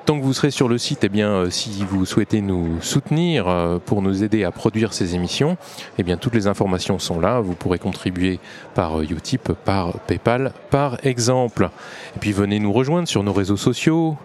[0.07, 3.49] tant que vous serez sur le site, eh bien, euh, si vous souhaitez nous soutenir
[3.49, 5.57] euh, pour nous aider à produire ces émissions,
[5.97, 7.41] eh bien, toutes les informations sont là.
[7.41, 8.39] Vous pourrez contribuer
[8.73, 11.69] par euh, Utip, par PayPal, par exemple.
[12.15, 14.15] Et puis venez nous rejoindre sur nos réseaux sociaux,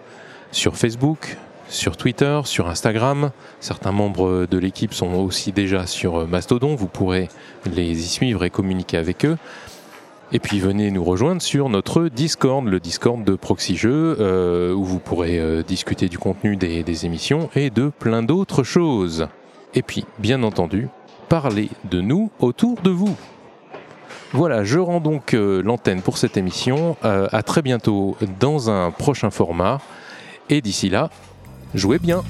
[0.53, 1.35] sur Facebook,
[1.67, 3.31] sur Twitter, sur Instagram.
[3.59, 6.75] Certains membres de l'équipe sont aussi déjà sur Mastodon.
[6.75, 7.27] Vous pourrez
[7.65, 9.37] les y suivre et communiquer avec eux.
[10.35, 14.83] Et puis venez nous rejoindre sur notre Discord, le Discord de Proxy Jeux, euh, où
[14.83, 19.27] vous pourrez euh, discuter du contenu des, émissions et de plein d'autres choses.
[19.75, 20.89] Et puis, bien entendu,
[21.29, 23.15] parler de nous autour de vous.
[24.31, 26.97] Voilà, je rends donc euh, l'antenne pour cette émission.
[27.03, 29.81] à très bientôt dans un prochain format.
[30.49, 31.11] Et d'ici là,
[31.75, 32.23] jouez bien.